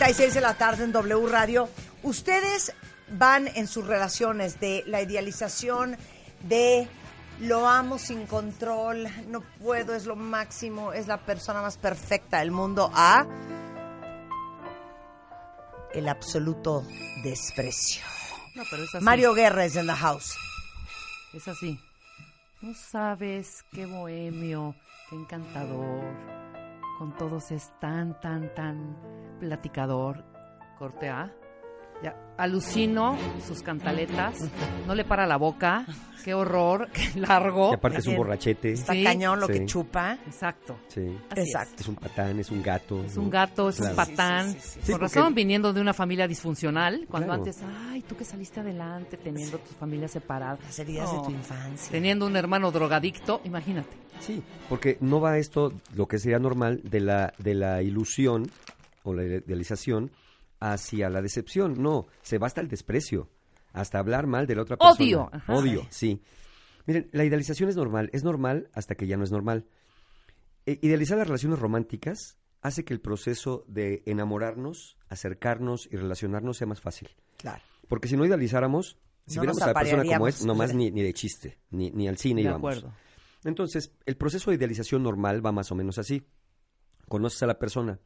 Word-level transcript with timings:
12.36 0.00 0.32
de 0.32 0.40
la 0.40 0.54
tarde 0.54 0.84
en 0.84 0.92
W 0.92 1.26
Radio. 1.28 1.68
Ustedes 2.02 2.72
van 3.10 3.48
en 3.48 3.66
sus 3.66 3.86
relaciones 3.86 4.58
de 4.58 4.82
la 4.86 5.02
idealización 5.02 5.98
de 6.44 6.88
lo 7.40 7.68
amo 7.68 7.98
sin 7.98 8.26
control, 8.26 9.08
no 9.28 9.42
puedo, 9.60 9.94
es 9.94 10.06
lo 10.06 10.16
máximo, 10.16 10.94
es 10.94 11.06
la 11.06 11.18
persona 11.18 11.60
más 11.60 11.76
perfecta 11.76 12.38
del 12.38 12.50
mundo, 12.50 12.90
a 12.94 13.26
el 15.92 16.08
absoluto 16.08 16.82
desprecio. 17.22 18.02
No, 18.54 18.62
pero 18.70 18.84
es 18.84 18.94
así. 18.94 19.04
Mario 19.04 19.34
Guerra 19.34 19.66
es 19.66 19.76
en 19.76 19.86
the 19.86 19.92
house. 19.92 20.34
Es 21.34 21.46
así. 21.46 21.78
No 22.62 22.72
sabes 22.74 23.64
qué 23.70 23.84
bohemio, 23.84 24.74
qué 25.10 25.16
encantador. 25.16 26.04
Con 26.98 27.14
todos 27.18 27.50
es 27.50 27.70
tan, 27.80 28.18
tan, 28.20 28.54
tan 28.54 28.96
platicador. 29.40 30.24
Corte 30.78 31.08
A. 31.08 31.32
Ya, 32.02 32.16
alucino 32.38 33.18
sus 33.46 33.62
cantaletas. 33.62 34.34
No 34.86 34.94
le 34.94 35.04
para 35.04 35.26
la 35.26 35.36
boca. 35.36 35.84
Qué 36.24 36.32
horror, 36.34 36.88
qué 36.92 37.18
largo. 37.20 37.70
Y 37.72 37.74
aparte 37.74 37.98
es 37.98 38.06
un 38.06 38.16
borrachete. 38.16 38.72
Está 38.72 38.92
Sí. 38.94 39.04
cañón 39.04 39.40
lo 39.40 39.46
Sí. 39.46 39.52
que 39.54 39.66
chupa. 39.66 40.18
Exacto. 40.26 40.78
Sí. 40.88 41.00
Es. 41.34 41.46
Exacto. 41.48 41.76
Es 41.80 41.88
un 41.88 41.94
patán, 41.96 42.38
es 42.38 42.50
un 42.50 42.62
gato. 42.62 43.02
Es 43.04 43.16
¿no? 43.16 43.22
un 43.22 43.30
gato, 43.30 43.68
es 43.70 43.80
un 43.80 43.94
patán. 43.94 44.52
Sí, 44.52 44.58
sí, 44.60 44.60
sí, 44.60 44.68
sí. 44.70 44.78
Con 44.78 44.84
Sí, 44.86 44.92
razón, 45.02 45.22
porque- 45.24 45.34
viniendo 45.34 45.72
de 45.74 45.80
una 45.82 45.92
familia 45.94 46.26
disfuncional, 46.26 47.06
cuando 47.10 47.26
Claro. 47.28 47.42
antes, 47.42 47.62
ay, 47.90 48.02
tú 48.02 48.16
que 48.16 48.24
saliste 48.24 48.60
adelante 48.60 49.16
teniendo 49.18 49.58
tu 49.58 49.72
familia 49.74 50.08
separada. 50.08 50.58
Las 50.62 50.78
heridas 50.78 51.10
No. 51.12 51.20
de 51.20 51.26
tu 51.26 51.30
infancia. 51.32 51.90
Teniendo 51.90 52.26
un 52.26 52.36
hermano 52.36 52.70
drogadicto, 52.70 53.40
imagínate. 53.44 53.96
Sí, 54.20 54.42
porque 54.70 54.96
no 55.00 55.20
va 55.20 55.36
esto, 55.38 55.72
lo 55.94 56.06
que 56.06 56.18
sería 56.18 56.38
normal, 56.38 56.80
de 56.84 57.00
la, 57.00 57.32
de 57.38 57.54
la 57.54 57.82
ilusión 57.82 58.50
o 59.02 59.14
la 59.14 59.24
idealización 59.24 60.10
hacia 60.60 61.08
la 61.10 61.22
decepción. 61.22 61.82
No, 61.82 62.06
se 62.22 62.38
va 62.38 62.46
hasta 62.46 62.60
el 62.60 62.68
desprecio, 62.68 63.30
hasta 63.72 63.98
hablar 63.98 64.26
mal 64.26 64.46
de 64.46 64.54
la 64.56 64.62
otra 64.62 64.76
persona. 64.76 64.96
Odio, 64.96 65.30
ajá. 65.32 65.54
Odio, 65.54 65.86
sí. 65.90 66.22
Miren, 66.86 67.08
la 67.12 67.24
idealización 67.24 67.68
es 67.68 67.76
normal, 67.76 68.10
es 68.12 68.24
normal 68.24 68.68
hasta 68.72 68.94
que 68.94 69.06
ya 69.06 69.16
no 69.16 69.24
es 69.24 69.30
normal. 69.30 69.66
Eh, 70.66 70.78
idealizar 70.82 71.18
las 71.18 71.26
relaciones 71.26 71.58
románticas 71.58 72.38
hace 72.62 72.84
que 72.84 72.92
el 72.92 73.00
proceso 73.00 73.64
de 73.68 74.02
enamorarnos, 74.06 74.98
acercarnos 75.08 75.88
y 75.90 75.96
relacionarnos 75.96 76.58
sea 76.58 76.66
más 76.66 76.80
fácil. 76.80 77.08
Claro. 77.38 77.62
Porque 77.88 78.08
si 78.08 78.16
no 78.16 78.24
idealizáramos, 78.26 78.98
si 79.26 79.36
No 79.36 79.42
viéramos 79.42 79.62
a 79.62 79.68
la 79.68 79.74
persona 79.74 80.04
como 80.04 80.28
es, 80.28 80.44
nomás 80.44 80.74
ni, 80.74 80.90
ni 80.90 81.02
de 81.02 81.14
chiste, 81.14 81.58
ni, 81.70 81.90
ni 81.90 82.08
al 82.08 82.18
cine 82.18 82.42
De 82.42 82.48
íbamos. 82.48 82.76
acuerdo. 82.76 82.94
Entonces, 83.44 83.92
el 84.04 84.16
proceso 84.16 84.50
de 84.50 84.56
idealización 84.56 85.02
normal 85.02 85.44
va 85.44 85.52
más 85.52 85.72
o 85.72 85.74
menos 85.74 85.98
así. 85.98 86.26
Conoces 87.08 87.42
a 87.42 87.46
la 87.46 87.58
persona, 87.58 87.98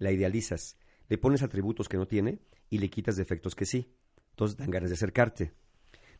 la 0.00 0.10
idealizas, 0.10 0.76
le 1.08 1.18
pones 1.18 1.44
atributos 1.44 1.88
que 1.88 1.96
no 1.96 2.08
tiene 2.08 2.40
y 2.68 2.78
le 2.78 2.90
quitas 2.90 3.14
defectos 3.14 3.54
que 3.54 3.66
sí. 3.66 3.94
Entonces 4.30 4.56
dan 4.56 4.70
ganas 4.70 4.90
de 4.90 4.94
acercarte. 4.94 5.52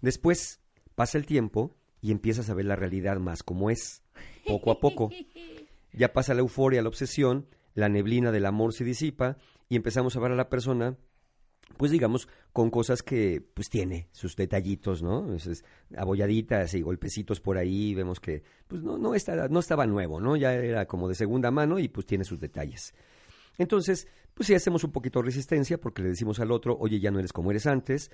Después 0.01 0.61
pasa 0.95 1.19
el 1.19 1.27
tiempo 1.27 1.77
y 2.01 2.13
empiezas 2.13 2.49
a 2.49 2.55
ver 2.55 2.67
la 2.67 2.77
realidad 2.77 3.19
más 3.19 3.43
como 3.43 3.71
es, 3.71 4.05
poco 4.47 4.71
a 4.71 4.79
poco. 4.79 5.11
Ya 5.93 6.13
pasa 6.13 6.35
la 6.35 6.41
euforia, 6.41 6.83
la 6.83 6.89
obsesión, 6.89 7.49
la 7.75 7.89
neblina 7.89 8.31
del 8.31 8.47
amor 8.47 8.73
se 8.73 8.85
disipa 8.85 9.39
y 9.69 9.75
empezamos 9.75 10.15
a 10.15 10.21
ver 10.21 10.31
a 10.31 10.37
la 10.37 10.49
persona 10.49 10.97
pues 11.77 11.91
digamos, 11.91 12.29
con 12.53 12.71
cosas 12.71 13.03
que 13.03 13.43
pues 13.55 13.71
tiene, 13.71 14.09
sus 14.13 14.37
detallitos, 14.37 15.03
¿no? 15.03 15.35
Es, 15.35 15.47
es, 15.47 15.65
abolladitas 15.97 16.75
y 16.75 16.83
golpecitos 16.83 17.41
por 17.41 17.59
ahí, 17.59 17.95
vemos 17.95 18.21
que 18.21 18.43
pues 18.67 18.83
no, 18.83 18.99
no, 18.99 19.15
está, 19.15 19.49
no 19.49 19.61
estaba 19.61 19.87
nuevo, 19.87 20.21
¿no? 20.21 20.37
Ya 20.37 20.55
era 20.55 20.87
como 20.87 21.09
de 21.09 21.15
segunda 21.15 21.51
mano 21.51 21.79
y 21.79 21.89
pues 21.89 22.07
tiene 22.07 22.25
sus 22.25 22.41
detalles. 22.41 22.95
Entonces, 23.61 24.09
pues 24.33 24.47
sí 24.47 24.55
hacemos 24.55 24.85
un 24.85 24.91
poquito 24.91 25.19
de 25.19 25.27
resistencia 25.27 25.79
porque 25.79 26.01
le 26.01 26.09
decimos 26.09 26.41
al 26.41 26.51
otro, 26.51 26.79
oye, 26.81 26.99
ya 26.99 27.11
no 27.11 27.19
eres 27.19 27.35
como 27.35 27.51
eres 27.51 27.67
antes, 27.67 28.11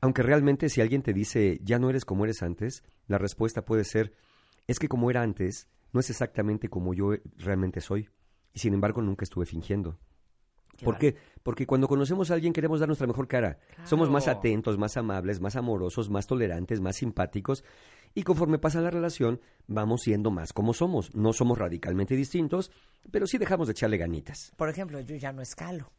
aunque 0.00 0.22
realmente 0.22 0.70
si 0.70 0.80
alguien 0.80 1.02
te 1.02 1.12
dice, 1.12 1.60
ya 1.62 1.78
no 1.78 1.90
eres 1.90 2.06
como 2.06 2.24
eres 2.24 2.42
antes, 2.42 2.82
la 3.06 3.18
respuesta 3.18 3.66
puede 3.66 3.84
ser, 3.84 4.14
es 4.66 4.78
que 4.78 4.88
como 4.88 5.10
era 5.10 5.20
antes, 5.20 5.68
no 5.92 6.00
es 6.00 6.08
exactamente 6.08 6.70
como 6.70 6.94
yo 6.94 7.10
realmente 7.36 7.82
soy, 7.82 8.08
y 8.54 8.60
sin 8.60 8.72
embargo 8.72 9.02
nunca 9.02 9.24
estuve 9.24 9.44
fingiendo. 9.44 9.98
¿Por 10.84 10.98
qué? 10.98 11.16
Porque 11.42 11.66
cuando 11.66 11.88
conocemos 11.88 12.30
a 12.30 12.34
alguien 12.34 12.52
queremos 12.52 12.80
dar 12.80 12.88
nuestra 12.88 13.06
mejor 13.06 13.26
cara. 13.26 13.58
Somos 13.84 14.10
más 14.10 14.28
atentos, 14.28 14.78
más 14.78 14.96
amables, 14.96 15.40
más 15.40 15.56
amorosos, 15.56 16.10
más 16.10 16.26
tolerantes, 16.26 16.80
más 16.80 16.96
simpáticos. 16.96 17.64
Y 18.14 18.22
conforme 18.22 18.58
pasa 18.58 18.80
la 18.80 18.90
relación, 18.90 19.40
vamos 19.66 20.02
siendo 20.02 20.30
más 20.30 20.52
como 20.52 20.72
somos. 20.74 21.14
No 21.14 21.32
somos 21.32 21.58
radicalmente 21.58 22.16
distintos, 22.16 22.70
pero 23.10 23.26
sí 23.26 23.38
dejamos 23.38 23.66
de 23.68 23.72
echarle 23.72 23.96
ganitas. 23.98 24.52
Por 24.56 24.68
ejemplo, 24.68 25.00
yo 25.00 25.16
ya 25.16 25.32
no 25.32 25.42
escalo. 25.42 25.90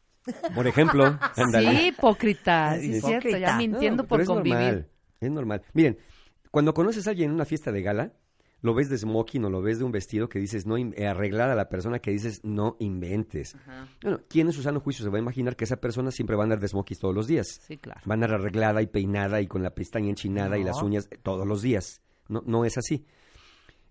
Por 0.53 0.67
ejemplo. 0.67 1.17
Sí, 1.35 1.87
hipócrita. 1.87 2.77
Sí, 2.79 2.95
es 2.95 3.03
cierto, 3.03 3.37
ya 3.37 3.55
mintiendo 3.57 4.03
No, 4.03 4.07
por 4.09 4.17
pero 4.19 4.23
es 4.23 4.27
convivir. 4.29 4.57
normal, 4.59 4.87
es 5.21 5.31
normal. 5.31 5.61
Miren, 5.73 5.97
cuando 6.51 6.73
conoces 6.73 7.07
a 7.07 7.11
alguien 7.11 7.29
en 7.29 7.35
una 7.35 7.45
fiesta 7.45 7.71
de 7.71 7.81
gala, 7.81 8.13
lo 8.61 8.73
ves 8.73 8.89
de 8.89 8.97
smoking 8.97 9.45
o 9.45 9.49
lo 9.49 9.61
ves 9.61 9.79
de 9.79 9.85
un 9.85 9.91
vestido 9.91 10.27
que 10.29 10.39
dices 10.39 10.65
no 10.65 10.77
eh, 10.77 11.07
arreglada 11.07 11.53
a 11.53 11.55
la 11.55 11.69
persona 11.69 11.99
que 11.99 12.11
dices 12.11 12.41
no 12.43 12.75
inventes. 12.79 13.55
Bueno, 14.01 14.19
¿quién 14.27 14.47
en 14.47 14.53
su 14.53 14.61
sano 14.61 14.79
juicio 14.81 15.03
se 15.03 15.09
va 15.09 15.17
a 15.17 15.21
imaginar 15.21 15.55
que 15.55 15.63
esa 15.63 15.77
persona 15.77 16.11
siempre 16.11 16.35
va 16.35 16.43
a 16.43 16.45
andar 16.45 16.59
de 16.59 16.67
smoking 16.67 16.97
todos 16.97 17.15
los 17.15 17.27
días? 17.27 17.47
Sí, 17.65 17.77
claro. 17.77 18.01
Va 18.07 18.13
a 18.13 18.15
andar 18.15 18.33
arreglada 18.33 18.81
y 18.81 18.87
peinada 18.87 19.41
y 19.41 19.47
con 19.47 19.63
la 19.63 19.73
pestaña 19.73 20.09
enchinada 20.09 20.57
y 20.57 20.63
las 20.63 20.81
uñas 20.83 21.09
todos 21.23 21.47
los 21.47 21.61
días. 21.61 22.01
No, 22.27 22.43
no 22.45 22.65
es 22.65 22.77
así. 22.77 23.05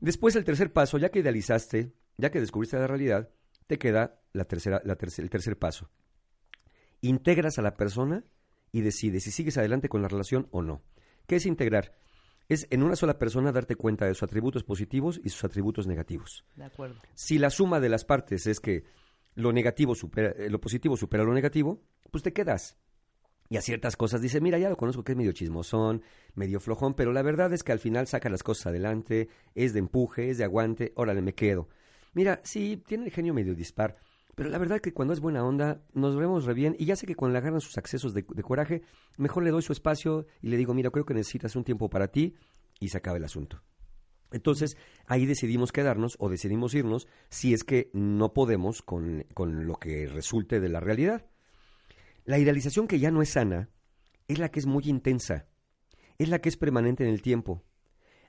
Después 0.01 0.37
el 0.37 0.45
tercer 0.45 0.73
paso, 0.73 0.99
ya 0.99 1.09
que 1.11 1.21
idealizaste, 1.21 1.93
ya 2.19 2.31
que 2.31 2.41
descubriste 2.41 2.77
la 2.79 2.87
realidad, 2.87 3.31
te 3.67 3.79
queda 3.79 4.21
la 4.33 4.45
tercera, 4.45 4.81
la 4.85 4.97
tercer- 4.97 5.23
el 5.25 5.31
tercer 5.31 5.59
paso. 5.59 5.89
Integras 7.01 7.59
a 7.59 7.63
la 7.63 7.75
persona 7.77 8.25
y 8.73 8.81
decides 8.83 9.25
si 9.25 9.31
sigues 9.31 9.57
adelante 9.57 9.89
con 9.89 10.03
la 10.03 10.09
relación 10.09 10.49
o 10.51 10.63
no. 10.63 10.83
¿Qué 11.27 11.37
es 11.37 11.47
integrar? 11.47 11.97
Es 12.49 12.67
en 12.71 12.83
una 12.83 12.97
sola 12.97 13.19
persona 13.19 13.53
darte 13.53 13.77
cuenta 13.77 14.07
de 14.07 14.15
sus 14.15 14.23
atributos 14.23 14.65
positivos 14.65 15.21
y 15.23 15.29
sus 15.29 15.45
atributos 15.45 15.87
negativos. 15.87 16.45
De 16.57 16.65
acuerdo. 16.65 17.01
Si 17.15 17.39
la 17.39 17.51
suma 17.51 17.79
de 17.81 17.91
las 17.91 18.05
partes 18.05 18.47
es 18.47 18.59
que 18.61 18.85
lo 19.35 19.53
negativo 19.53 19.95
supera, 19.95 20.31
eh, 20.31 20.49
lo 20.49 20.61
positivo 20.61 20.97
supera 20.97 21.25
lo 21.25 21.35
negativo, 21.35 21.83
pues 22.11 22.23
te 22.23 22.33
quedas. 22.33 22.77
Y 23.51 23.57
a 23.57 23.63
ciertas 23.63 23.97
cosas 23.97 24.21
dice, 24.21 24.41
mira, 24.41 24.59
ya 24.59 24.69
lo 24.69 24.77
conozco 24.77 25.05
que 25.05 25.13
es 25.13 25.19
medio 25.19 25.33
chismosón, 25.33 26.03
medio 26.35 26.61
flojón, 26.61 26.95
pero 26.95 27.13
la 27.13 27.23
verdad 27.23 27.53
es 27.53 27.63
que 27.63 27.73
al 27.73 27.79
final 27.79 28.07
saca 28.07 28.29
las 28.29 28.43
cosas 28.43 28.69
adelante, 28.69 29.29
es 29.55 29.73
de 29.73 29.79
empuje, 29.79 30.31
es 30.31 30.39
de 30.39 30.45
aguante, 30.45 30.93
órale, 30.97 31.23
me 31.23 31.35
quedo. 31.35 31.69
Mira, 32.13 32.41
sí, 32.45 32.83
tiene 32.87 33.07
el 33.07 33.11
genio 33.11 33.33
medio 33.33 33.55
dispar, 33.55 33.97
pero 34.39 34.51
la 34.51 34.59
verdad 34.59 34.79
que 34.79 34.93
cuando 34.93 35.13
es 35.13 35.19
buena 35.19 35.45
onda, 35.45 35.83
nos 35.95 36.15
vemos 36.15 36.45
re 36.45 36.55
bien, 36.55 36.77
y 36.79 36.85
ya 36.85 36.95
sé 36.95 37.07
que 37.07 37.17
cuando 37.17 37.33
le 37.33 37.39
agarran 37.41 37.61
sus 37.61 37.77
accesos 37.77 38.15
de, 38.15 38.25
coraje, 38.25 38.83
mejor 39.17 39.43
le 39.43 39.51
doy 39.51 39.63
su 39.63 39.73
espacio 39.73 40.29
y 40.41 40.47
le 40.47 40.57
digo, 40.57 40.75
mira, 40.75 40.91
creo 40.91 41.05
que 41.05 41.13
necesitas 41.13 41.57
un 41.57 41.65
tiempo 41.65 41.91
para 41.91 42.07
ti, 42.13 42.37
y 42.79 42.91
se 42.91 42.99
acaba 42.99 43.17
el 43.17 43.25
asunto. 43.25 43.65
Entonces, 44.31 44.77
ahí 45.07 45.27
decidimos 45.27 45.73
quedarnos 45.73 46.15
o 46.21 46.29
decidimos 46.29 46.73
irnos 46.75 47.09
si 47.31 47.53
es 47.53 47.65
que 47.65 47.91
no 47.95 48.33
podemos 48.33 48.81
con, 48.81 49.27
con 49.35 49.67
lo 49.67 49.75
que 49.75 50.07
resulte 50.07 50.61
de 50.61 50.69
la 50.69 50.79
realidad. 50.79 51.27
La 52.25 52.39
idealización 52.39 52.87
que 52.87 53.01
ya 53.01 53.11
no 53.11 53.23
es 53.23 53.31
sana 53.31 53.71
es 54.29 54.39
la 54.39 54.53
que 54.53 54.61
es 54.61 54.67
muy 54.67 54.85
intensa, 54.87 55.49
es 56.17 56.29
la 56.29 56.39
que 56.39 56.49
es 56.49 56.57
permanente 56.57 57.03
en 57.03 57.11
el 57.11 57.23
tiempo, 57.23 57.65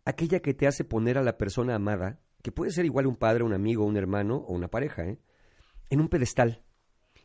aquella 0.06 0.40
que 0.40 0.56
te 0.56 0.66
hace 0.66 0.84
poner 0.84 1.20
a 1.20 1.24
la 1.24 1.38
persona 1.38 1.76
amada, 1.76 2.20
que 2.42 2.52
puede 2.52 2.72
ser 2.72 2.86
igual 2.86 3.06
un 3.06 3.16
padre, 3.16 3.44
un 3.44 3.54
amigo, 3.54 3.86
un 3.86 3.96
hermano 3.96 4.38
o 4.38 4.56
una 4.56 4.70
pareja, 4.70 5.06
¿eh? 5.06 5.20
En 5.90 6.02
un 6.02 6.10
pedestal, 6.10 6.64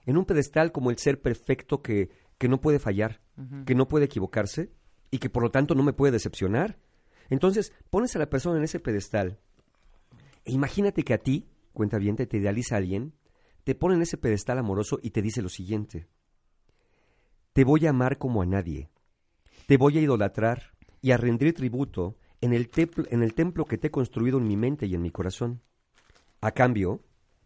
en 0.06 0.16
un 0.16 0.24
pedestal 0.24 0.72
como 0.72 0.90
el 0.90 0.98
ser 0.98 1.20
perfecto 1.20 1.82
que, 1.82 2.10
que 2.38 2.48
no 2.48 2.60
puede 2.60 2.78
fallar, 2.78 3.20
que 3.66 3.74
no 3.74 3.88
puede 3.88 4.04
equivocarse 4.04 4.72
y 5.10 5.18
que 5.18 5.30
por 5.30 5.42
lo 5.42 5.50
tanto 5.50 5.74
no 5.74 5.82
me 5.82 5.92
puede 5.92 6.12
decepcionar. 6.12 6.78
Entonces, 7.30 7.72
pones 7.90 8.14
a 8.14 8.18
la 8.18 8.30
persona 8.30 8.58
en 8.58 8.64
ese 8.64 8.80
pedestal 8.80 9.40
e 10.44 10.52
imagínate 10.52 11.02
que 11.02 11.14
a 11.14 11.18
ti, 11.18 11.48
cuenta 11.72 11.98
bien, 11.98 12.16
te 12.16 12.36
idealiza 12.36 12.76
alguien, 12.76 13.14
te 13.64 13.74
pone 13.74 13.94
en 13.94 14.02
ese 14.02 14.18
pedestal 14.18 14.58
amoroso 14.58 14.98
y 15.02 15.10
te 15.10 15.22
dice 15.22 15.42
lo 15.42 15.48
siguiente. 15.48 16.06
Te 17.52 17.64
voy 17.64 17.86
a 17.86 17.90
amar 17.90 18.18
como 18.18 18.42
a 18.42 18.46
nadie. 18.46 18.90
Te 19.66 19.76
voy 19.76 19.96
a 19.98 20.00
idolatrar 20.00 20.74
y 21.00 21.12
a 21.12 21.16
rendir 21.16 21.54
tributo 21.54 22.18
en 22.40 22.52
el, 22.52 22.68
templo, 22.68 23.04
en 23.08 23.22
el 23.22 23.34
templo 23.34 23.64
que 23.64 23.78
te 23.78 23.86
he 23.86 23.90
construido 23.90 24.38
en 24.38 24.46
mi 24.46 24.56
mente 24.56 24.86
y 24.86 24.94
en 24.94 25.00
mi 25.00 25.10
corazón. 25.10 25.62
A 26.40 26.50
cambio, 26.50 27.00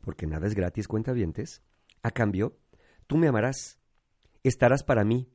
porque 0.09 0.27
nada 0.27 0.47
es 0.47 0.55
gratis, 0.55 0.89
cuentavientes, 0.89 1.61
a 2.03 2.11
cambio, 2.11 2.57
tú 3.07 3.19
me 3.19 3.29
amarás, 3.29 3.79
estarás 4.43 4.83
para 4.83 5.05
mí, 5.05 5.29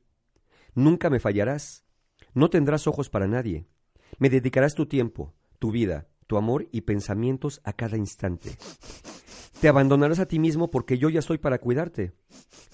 nunca 0.74 1.10
me 1.10 1.20
fallarás, 1.20 1.84
no 2.32 2.50
tendrás 2.50 2.88
ojos 2.88 3.08
para 3.08 3.28
nadie, 3.28 3.68
me 4.18 4.30
dedicarás 4.30 4.74
tu 4.74 4.86
tiempo, 4.86 5.32
tu 5.60 5.70
vida, 5.70 6.08
tu 6.26 6.36
amor 6.36 6.66
y 6.72 6.80
pensamientos 6.80 7.60
a 7.62 7.74
cada 7.74 7.96
instante. 7.96 8.58
Te 9.60 9.68
abandonarás 9.68 10.18
a 10.18 10.26
ti 10.26 10.40
mismo 10.40 10.72
porque 10.72 10.98
yo 10.98 11.08
ya 11.08 11.20
estoy 11.20 11.38
para 11.38 11.60
cuidarte. 11.60 12.12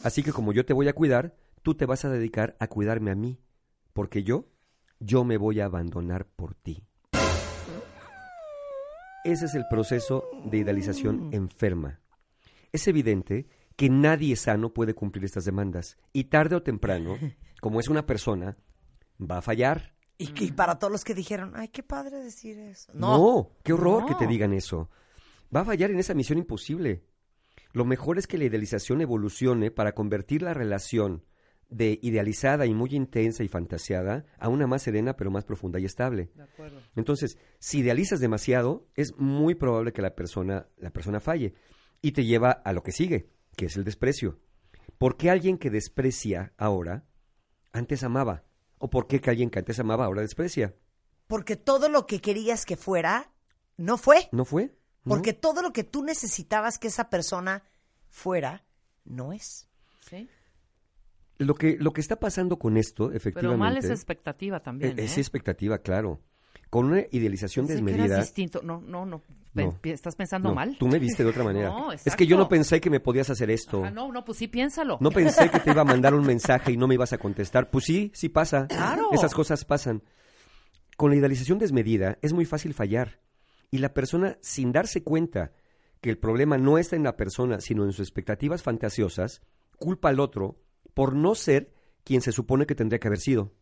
Así 0.02 0.22
que 0.22 0.32
como 0.32 0.54
yo 0.54 0.64
te 0.64 0.72
voy 0.72 0.88
a 0.88 0.94
cuidar, 0.94 1.36
tú 1.62 1.74
te 1.74 1.84
vas 1.84 2.06
a 2.06 2.08
dedicar 2.08 2.56
a 2.60 2.68
cuidarme 2.68 3.10
a 3.10 3.14
mí, 3.14 3.38
porque 3.92 4.22
yo, 4.22 4.48
yo 5.00 5.22
me 5.22 5.36
voy 5.36 5.60
a 5.60 5.66
abandonar 5.66 6.24
por 6.24 6.54
ti. 6.54 6.82
Ese 9.24 9.46
es 9.46 9.54
el 9.54 9.66
proceso 9.68 10.24
de 10.44 10.58
idealización 10.58 11.28
enferma. 11.32 12.00
Es 12.72 12.88
evidente 12.88 13.46
que 13.76 13.90
nadie 13.90 14.34
sano 14.36 14.72
puede 14.72 14.94
cumplir 14.94 15.24
estas 15.24 15.44
demandas 15.44 15.98
y 16.12 16.24
tarde 16.24 16.56
o 16.56 16.62
temprano, 16.62 17.18
como 17.60 17.80
es 17.80 17.88
una 17.88 18.06
persona, 18.06 18.56
va 19.20 19.38
a 19.38 19.42
fallar. 19.42 19.94
Y, 20.16 20.32
y 20.42 20.52
para 20.52 20.78
todos 20.78 20.90
los 20.90 21.04
que 21.04 21.14
dijeron, 21.14 21.52
ay, 21.54 21.68
qué 21.68 21.82
padre 21.82 22.18
decir 22.18 22.58
eso. 22.58 22.92
No, 22.94 23.52
qué 23.62 23.74
horror 23.74 24.06
que 24.06 24.14
te 24.14 24.26
digan 24.26 24.54
eso. 24.54 24.90
Va 25.54 25.60
a 25.60 25.64
fallar 25.64 25.90
en 25.90 25.98
esa 25.98 26.14
misión 26.14 26.38
imposible. 26.38 27.04
Lo 27.72 27.84
mejor 27.84 28.18
es 28.18 28.26
que 28.26 28.38
la 28.38 28.44
idealización 28.44 29.00
evolucione 29.00 29.70
para 29.70 29.92
convertir 29.92 30.42
la 30.42 30.54
relación 30.54 31.24
de 31.70 31.98
idealizada 32.02 32.66
y 32.66 32.74
muy 32.74 32.94
intensa 32.94 33.44
y 33.44 33.48
fantaseada 33.48 34.24
a 34.38 34.48
una 34.48 34.66
más 34.66 34.82
serena 34.82 35.16
pero 35.16 35.30
más 35.30 35.44
profunda 35.44 35.78
y 35.78 35.84
estable. 35.84 36.30
De 36.34 36.42
acuerdo. 36.42 36.80
Entonces, 36.96 37.38
si 37.58 37.78
idealizas 37.78 38.20
demasiado, 38.20 38.88
es 38.96 39.16
muy 39.16 39.54
probable 39.54 39.92
que 39.92 40.02
la 40.02 40.14
persona, 40.14 40.66
la 40.76 40.90
persona 40.90 41.20
falle 41.20 41.54
y 42.02 42.12
te 42.12 42.24
lleva 42.24 42.50
a 42.50 42.72
lo 42.72 42.82
que 42.82 42.92
sigue, 42.92 43.30
que 43.56 43.66
es 43.66 43.76
el 43.76 43.84
desprecio. 43.84 44.40
¿Por 44.98 45.16
qué 45.16 45.30
alguien 45.30 45.58
que 45.58 45.70
desprecia 45.70 46.52
ahora 46.58 47.06
antes 47.72 48.02
amaba? 48.02 48.44
¿O 48.78 48.90
por 48.90 49.06
qué 49.06 49.20
que 49.20 49.30
alguien 49.30 49.50
que 49.50 49.60
antes 49.60 49.78
amaba 49.78 50.06
ahora 50.06 50.22
desprecia? 50.22 50.74
Porque 51.26 51.56
todo 51.56 51.88
lo 51.88 52.06
que 52.06 52.20
querías 52.20 52.66
que 52.66 52.76
fuera, 52.76 53.30
no 53.76 53.96
fue. 53.96 54.28
¿No 54.32 54.44
fue? 54.44 54.74
¿No? 55.04 55.14
Porque 55.14 55.32
todo 55.32 55.62
lo 55.62 55.72
que 55.72 55.84
tú 55.84 56.02
necesitabas 56.02 56.78
que 56.78 56.88
esa 56.88 57.08
persona 57.08 57.62
fuera, 58.08 58.64
no 59.04 59.32
es. 59.32 59.68
Sí. 60.08 60.28
Lo 61.40 61.54
que, 61.54 61.76
lo 61.80 61.92
que 61.92 62.02
está 62.02 62.16
pasando 62.20 62.58
con 62.58 62.76
esto, 62.76 63.06
Pero 63.06 63.16
efectivamente. 63.16 63.58
mal 63.58 63.76
es 63.78 63.88
expectativa 63.88 64.60
también. 64.60 64.98
es, 64.98 65.12
es 65.12 65.16
¿eh? 65.16 65.20
expectativa, 65.20 65.78
claro. 65.78 66.20
Con 66.68 66.86
una 66.86 67.00
idealización 67.10 67.66
Pensé 67.66 67.82
que 67.82 67.90
eras 67.90 67.98
desmedida. 67.98 68.20
distinto. 68.20 68.60
No, 68.62 68.80
no, 68.80 69.06
no. 69.06 69.22
¿Estás 69.82 70.14
pensando 70.14 70.50
No, 70.50 70.54
mal? 70.54 70.76
Tú 70.78 70.86
me 70.86 70.98
viste 70.98 71.24
de 71.24 71.30
otra 71.30 71.42
manera. 71.42 71.70
No, 71.70 71.92
es 71.92 72.14
que 72.14 72.26
yo 72.26 72.36
no 72.36 72.48
pensé 72.48 72.80
que 72.80 72.90
me 72.90 73.00
podías 73.00 73.30
hacer 73.30 73.50
esto. 73.50 73.82
Ah, 73.84 73.90
no, 73.90 74.12
no, 74.12 74.24
pues 74.24 74.38
sí, 74.38 74.48
piénsalo. 74.48 74.98
No 75.00 75.10
pensé 75.10 75.48
que 75.50 75.58
te 75.60 75.70
iba 75.70 75.80
a 75.80 75.84
mandar 75.86 76.14
un 76.14 76.24
mensaje 76.26 76.72
y 76.72 76.76
no 76.76 76.86
me 76.86 76.94
ibas 76.94 77.12
a 77.14 77.18
contestar. 77.18 77.70
Pues 77.70 77.86
sí, 77.86 78.12
sí 78.14 78.28
pasa. 78.28 78.66
Claro. 78.68 79.08
Esas 79.12 79.32
cosas 79.34 79.64
pasan. 79.64 80.02
Con 80.96 81.10
la 81.10 81.16
idealización 81.16 81.58
desmedida 81.58 82.18
es 82.22 82.32
muy 82.34 82.44
fácil 82.44 82.74
fallar. 82.74 83.18
Y 83.70 83.78
la 83.78 83.94
persona, 83.94 84.36
sin 84.42 84.72
darse 84.72 85.02
cuenta 85.02 85.52
que 86.02 86.10
el 86.10 86.18
problema 86.18 86.58
no 86.58 86.76
está 86.76 86.96
en 86.96 87.02
la 87.04 87.16
persona, 87.16 87.60
sino 87.60 87.84
en 87.84 87.92
sus 87.92 88.06
expectativas 88.06 88.62
fantasiosas, 88.62 89.40
culpa 89.78 90.10
al 90.10 90.20
otro 90.20 90.58
por 90.94 91.14
no 91.14 91.34
ser 91.34 91.72
quien 92.04 92.20
se 92.20 92.32
supone 92.32 92.66
que 92.66 92.74
tendría 92.74 92.98
que 92.98 93.08
haber 93.08 93.20
sido. 93.20 93.52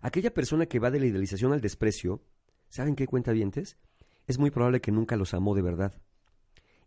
Aquella 0.00 0.32
persona 0.32 0.66
que 0.66 0.78
va 0.78 0.90
de 0.90 1.00
la 1.00 1.06
idealización 1.06 1.52
al 1.52 1.60
desprecio, 1.60 2.22
¿saben 2.68 2.94
qué 2.94 3.06
cuenta 3.06 3.32
dientes? 3.32 3.78
Es 4.26 4.38
muy 4.38 4.50
probable 4.50 4.80
que 4.80 4.92
nunca 4.92 5.16
los 5.16 5.34
amó 5.34 5.54
de 5.54 5.62
verdad. 5.62 6.00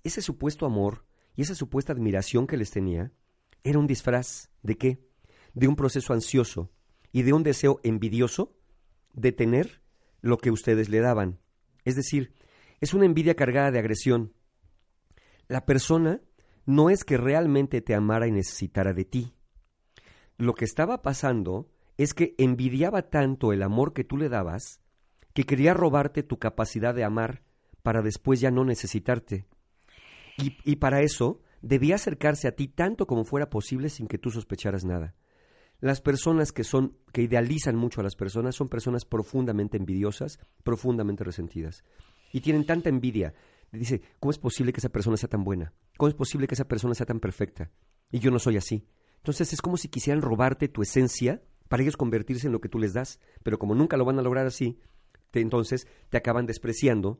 Ese 0.04 0.22
supuesto 0.22 0.66
amor 0.66 1.06
y 1.36 1.42
esa 1.42 1.56
supuesta 1.56 1.94
admiración 1.94 2.48
que 2.48 2.58
les 2.58 2.72
tenía 2.72 3.12
era 3.64 3.80
un 3.80 3.88
disfraz 3.88 4.50
de 4.62 4.78
qué? 4.78 5.06
De 5.54 5.68
un 5.68 5.76
proceso 5.76 6.14
ansioso 6.14 6.72
y 7.12 7.24
de 7.24 7.34
un 7.34 7.44
deseo 7.44 7.80
envidioso 7.84 8.56
de 9.14 9.32
tener 9.32 9.82
lo 10.22 10.38
que 10.38 10.52
ustedes 10.52 10.90
le 10.90 11.00
daban. 11.00 11.40
Es 11.86 11.96
decir, 11.96 12.34
es 12.80 12.94
una 12.94 13.06
envidia 13.06 13.36
cargada 13.36 13.72
de 13.72 13.80
agresión. 13.80 14.34
La 15.48 15.66
persona 15.66 16.22
no 16.70 16.92
es 16.92 17.04
que 17.04 17.18
realmente 17.18 17.82
te 17.82 17.96
amara 17.96 18.28
y 18.28 18.32
necesitara 18.32 18.94
de 18.94 19.04
ti. 19.04 19.34
Lo 20.38 20.54
que 20.54 20.66
estaba 20.66 21.02
pasando 21.02 21.68
es 21.98 22.14
que 22.14 22.36
envidiaba 22.38 23.10
tanto 23.10 23.54
el 23.54 23.64
amor 23.64 23.92
que 23.92 24.04
tú 24.04 24.18
le 24.18 24.30
dabas 24.30 24.80
que 25.34 25.46
quería 25.46 25.74
robarte 25.74 26.22
tu 26.22 26.38
capacidad 26.38 26.94
de 26.94 27.04
amar 27.04 27.42
para 27.82 28.04
después 28.04 28.40
ya 28.40 28.52
no 28.52 28.66
necesitarte. 28.66 29.48
Y, 30.38 30.76
para 30.76 31.02
eso 31.02 31.42
debía 31.64 31.96
acercarse 31.96 32.48
a 32.48 32.56
ti 32.56 32.68
tanto 32.68 33.08
como 33.08 33.26
fuera 33.26 33.50
posible 33.50 33.90
sin 33.90 34.08
que 34.08 34.20
tú 34.20 34.30
sospecharas 34.30 34.86
nada. 34.86 35.16
Las 35.80 36.02
personas 36.02 36.52
que 36.52 36.64
son 36.64 36.98
que 37.12 37.24
idealizan 37.24 37.78
mucho 37.78 38.02
a 38.02 38.04
las 38.04 38.16
personas 38.16 38.56
son 38.56 38.70
personas 38.70 39.06
profundamente 39.06 39.76
envidiosas, 39.76 40.40
profundamente 40.64 41.24
resentidas 41.24 41.84
y 42.32 42.42
tienen 42.42 42.68
tanta 42.68 42.90
envidia. 42.90 43.34
Dice, 43.72 44.02
¿cómo 44.20 44.32
es 44.32 44.38
posible 44.38 44.72
que 44.72 44.80
esa 44.80 44.90
persona 44.90 45.18
sea 45.18 45.30
tan 45.30 45.44
buena? 45.44 45.74
¿Cómo 46.00 46.08
es 46.08 46.16
posible 46.16 46.48
que 46.48 46.56
esa 46.56 46.66
persona 46.66 46.96
sea 46.96 47.06
tan 47.06 47.20
perfecta? 47.20 47.72
Y 48.10 48.20
yo 48.20 48.32
no 48.32 48.40
soy 48.40 48.56
así. 48.56 48.88
Entonces 49.18 49.52
es 49.52 49.62
como 49.62 49.76
si 49.76 49.90
quisieran 49.90 50.22
robarte 50.22 50.70
tu 50.70 50.82
esencia 50.82 51.44
para 51.68 51.84
ellos 51.84 51.98
convertirse 51.98 52.48
en 52.48 52.54
lo 52.54 52.62
que 52.62 52.70
tú 52.70 52.80
les 52.80 52.94
das, 52.94 53.20
pero 53.44 53.60
como 53.60 53.76
nunca 53.76 53.98
lo 53.98 54.06
van 54.06 54.18
a 54.18 54.22
lograr 54.22 54.48
así, 54.48 54.80
entonces 55.34 55.88
te 56.08 56.16
acaban 56.16 56.46
despreciando 56.46 57.20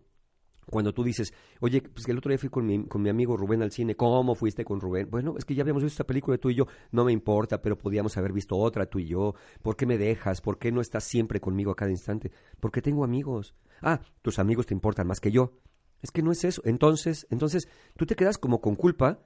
cuando 0.66 0.94
tú 0.94 1.04
dices, 1.04 1.34
oye, 1.60 1.82
pues 1.82 2.06
que 2.06 2.14
el 2.14 2.20
otro 2.20 2.30
día 2.30 2.38
fui 2.38 2.48
con 2.48 2.66
mi, 2.66 2.86
con 2.86 3.02
mi 3.02 3.10
amigo 3.10 3.36
Rubén 3.36 3.62
al 3.64 3.74
cine, 3.74 3.98
¿cómo 3.98 4.34
fuiste 4.34 4.64
con 4.64 4.80
Rubén? 4.80 5.10
Bueno, 5.10 5.36
es 5.38 5.44
que 5.44 5.56
ya 5.56 5.64
habíamos 5.64 5.84
visto 5.84 5.96
esta 5.96 6.08
película 6.08 6.38
tú 6.38 6.50
y 6.50 6.56
yo, 6.56 6.68
no 6.94 7.04
me 7.04 7.12
importa, 7.12 7.62
pero 7.62 7.78
podíamos 7.78 8.16
haber 8.16 8.32
visto 8.32 8.56
otra 8.56 8.86
tú 8.86 9.00
y 9.00 9.08
yo. 9.08 9.36
¿Por 9.62 9.76
qué 9.76 9.88
me 9.88 9.98
dejas? 9.98 10.40
¿Por 10.40 10.58
qué 10.58 10.72
no 10.72 10.80
estás 10.80 11.04
siempre 11.04 11.42
conmigo 11.42 11.72
a 11.72 11.76
cada 11.76 11.92
instante? 11.92 12.32
Porque 12.62 12.82
tengo 12.82 13.04
amigos. 13.04 13.56
Ah, 13.82 14.00
tus 14.22 14.40
amigos 14.40 14.68
te 14.68 14.74
importan 14.74 15.06
más 15.06 15.20
que 15.20 15.32
yo. 15.32 15.60
Es 16.02 16.12
que 16.12 16.22
no 16.22 16.32
es 16.32 16.44
eso. 16.44 16.62
Entonces, 16.66 17.28
entonces, 17.30 17.68
tú 17.98 18.06
te 18.06 18.16
quedas 18.16 18.38
como 18.38 18.62
con 18.62 18.76
culpa 18.76 19.20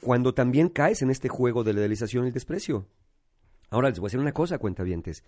cuando 0.00 0.34
también 0.34 0.68
caes 0.68 1.02
en 1.02 1.10
este 1.10 1.28
juego 1.28 1.64
de 1.64 1.72
la 1.72 1.80
idealización 1.80 2.24
y 2.24 2.28
el 2.28 2.34
desprecio. 2.34 2.86
Ahora 3.70 3.88
les 3.88 3.98
voy 3.98 4.06
a 4.06 4.08
decir 4.08 4.20
una 4.20 4.32
cosa, 4.32 4.58
cuentavientes, 4.58 5.24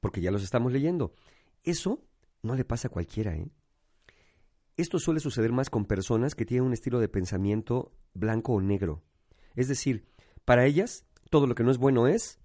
porque 0.00 0.20
ya 0.20 0.30
los 0.30 0.42
estamos 0.42 0.72
leyendo. 0.72 1.14
Eso 1.64 2.02
no 2.42 2.54
le 2.54 2.64
pasa 2.64 2.88
a 2.88 2.90
cualquiera, 2.90 3.34
¿eh? 3.34 3.50
Esto 4.76 4.98
suele 4.98 5.20
suceder 5.20 5.52
más 5.52 5.68
con 5.68 5.84
personas 5.84 6.34
que 6.34 6.46
tienen 6.46 6.66
un 6.66 6.72
estilo 6.72 7.00
de 7.00 7.08
pensamiento 7.08 7.92
blanco 8.14 8.54
o 8.54 8.60
negro. 8.62 9.02
Es 9.54 9.68
decir, 9.68 10.06
para 10.46 10.64
ellas, 10.64 11.04
todo 11.28 11.46
lo 11.46 11.54
que 11.54 11.64
no 11.64 11.70
es 11.70 11.76
bueno 11.76 12.06
es 12.06 12.40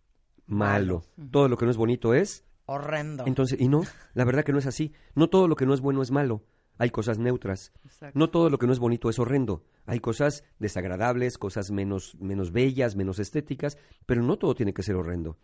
malo. 0.45 1.03
Todo 1.31 1.47
lo 1.47 1.57
que 1.57 1.65
no 1.65 1.71
es 1.71 1.77
bonito 1.77 2.13
es 2.13 2.43
Horrendo. 2.65 3.25
entonces, 3.25 3.59
y 3.61 3.69
no, 3.69 3.83
la 4.13 4.25
verdad 4.25 4.43
que 4.43 4.51
no 4.51 4.59
es 4.59 4.65
así. 4.65 4.91
No 5.13 5.29
todo 5.29 5.47
lo 5.47 5.55
que 5.55 5.65
no 5.65 5.73
es 5.73 5.81
bueno 5.81 6.01
es 6.01 6.11
malo. 6.11 6.43
Hay 6.77 6.89
cosas 6.89 7.17
neutras. 7.19 7.71
Exacto. 7.83 8.17
No 8.17 8.29
todo 8.29 8.49
lo 8.49 8.57
que 8.57 8.67
no 8.67 8.73
es 8.73 8.79
bonito 8.79 9.09
es 9.09 9.19
horrendo. 9.19 9.63
Hay 9.85 9.99
cosas 9.99 10.43
desagradables, 10.59 11.37
cosas 11.37 11.71
menos, 11.71 12.15
menos 12.19 12.51
bellas, 12.51 12.95
menos 12.95 13.19
estéticas, 13.19 13.77
pero 14.05 14.23
no 14.23 14.37
todo 14.37 14.55
tiene 14.55 14.73
que 14.73 14.83
ser 14.83 14.95
horrendo. 14.95 15.37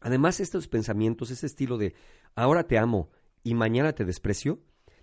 Además, 0.00 0.40
estos 0.40 0.68
pensamientos, 0.68 1.30
este 1.30 1.46
estilo 1.46 1.78
de 1.78 1.94
ahora 2.34 2.66
te 2.66 2.78
amo 2.78 3.10
y 3.42 3.54
mañana 3.54 3.94
te 3.94 4.04
desprecio, 4.04 4.60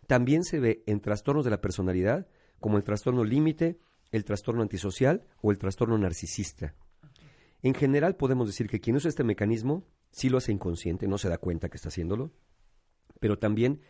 también 0.08 0.44
se 0.44 0.60
ve 0.60 0.84
en 0.86 1.00
trastornos 1.00 1.46
de 1.46 1.52
la 1.52 1.62
personalidad, 1.62 2.28
como 2.60 2.78
el 2.78 2.84
trastorno 2.84 3.24
límite, 3.24 3.80
el 4.12 4.25
trastorno 4.25 4.62
antisocial 4.62 5.25
o 5.42 5.52
el 5.52 5.58
trastorno 5.58 5.98
narcisista. 5.98 6.75
En 7.62 7.74
general 7.74 8.16
podemos 8.16 8.48
decir 8.48 8.68
que 8.68 8.80
quien 8.80 8.98
usa 8.98 9.10
este 9.10 9.24
mecanismo 9.24 9.88
sí 10.12 10.30
lo 10.30 10.38
hace 10.38 10.52
inconsciente, 10.52 11.08
no 11.08 11.18
se 11.18 11.30
da 11.30 11.38
cuenta 11.38 11.70
que 11.70 11.78
está 11.78 11.90
haciéndolo, 11.90 12.32
pero 13.20 13.40
también 13.40 13.82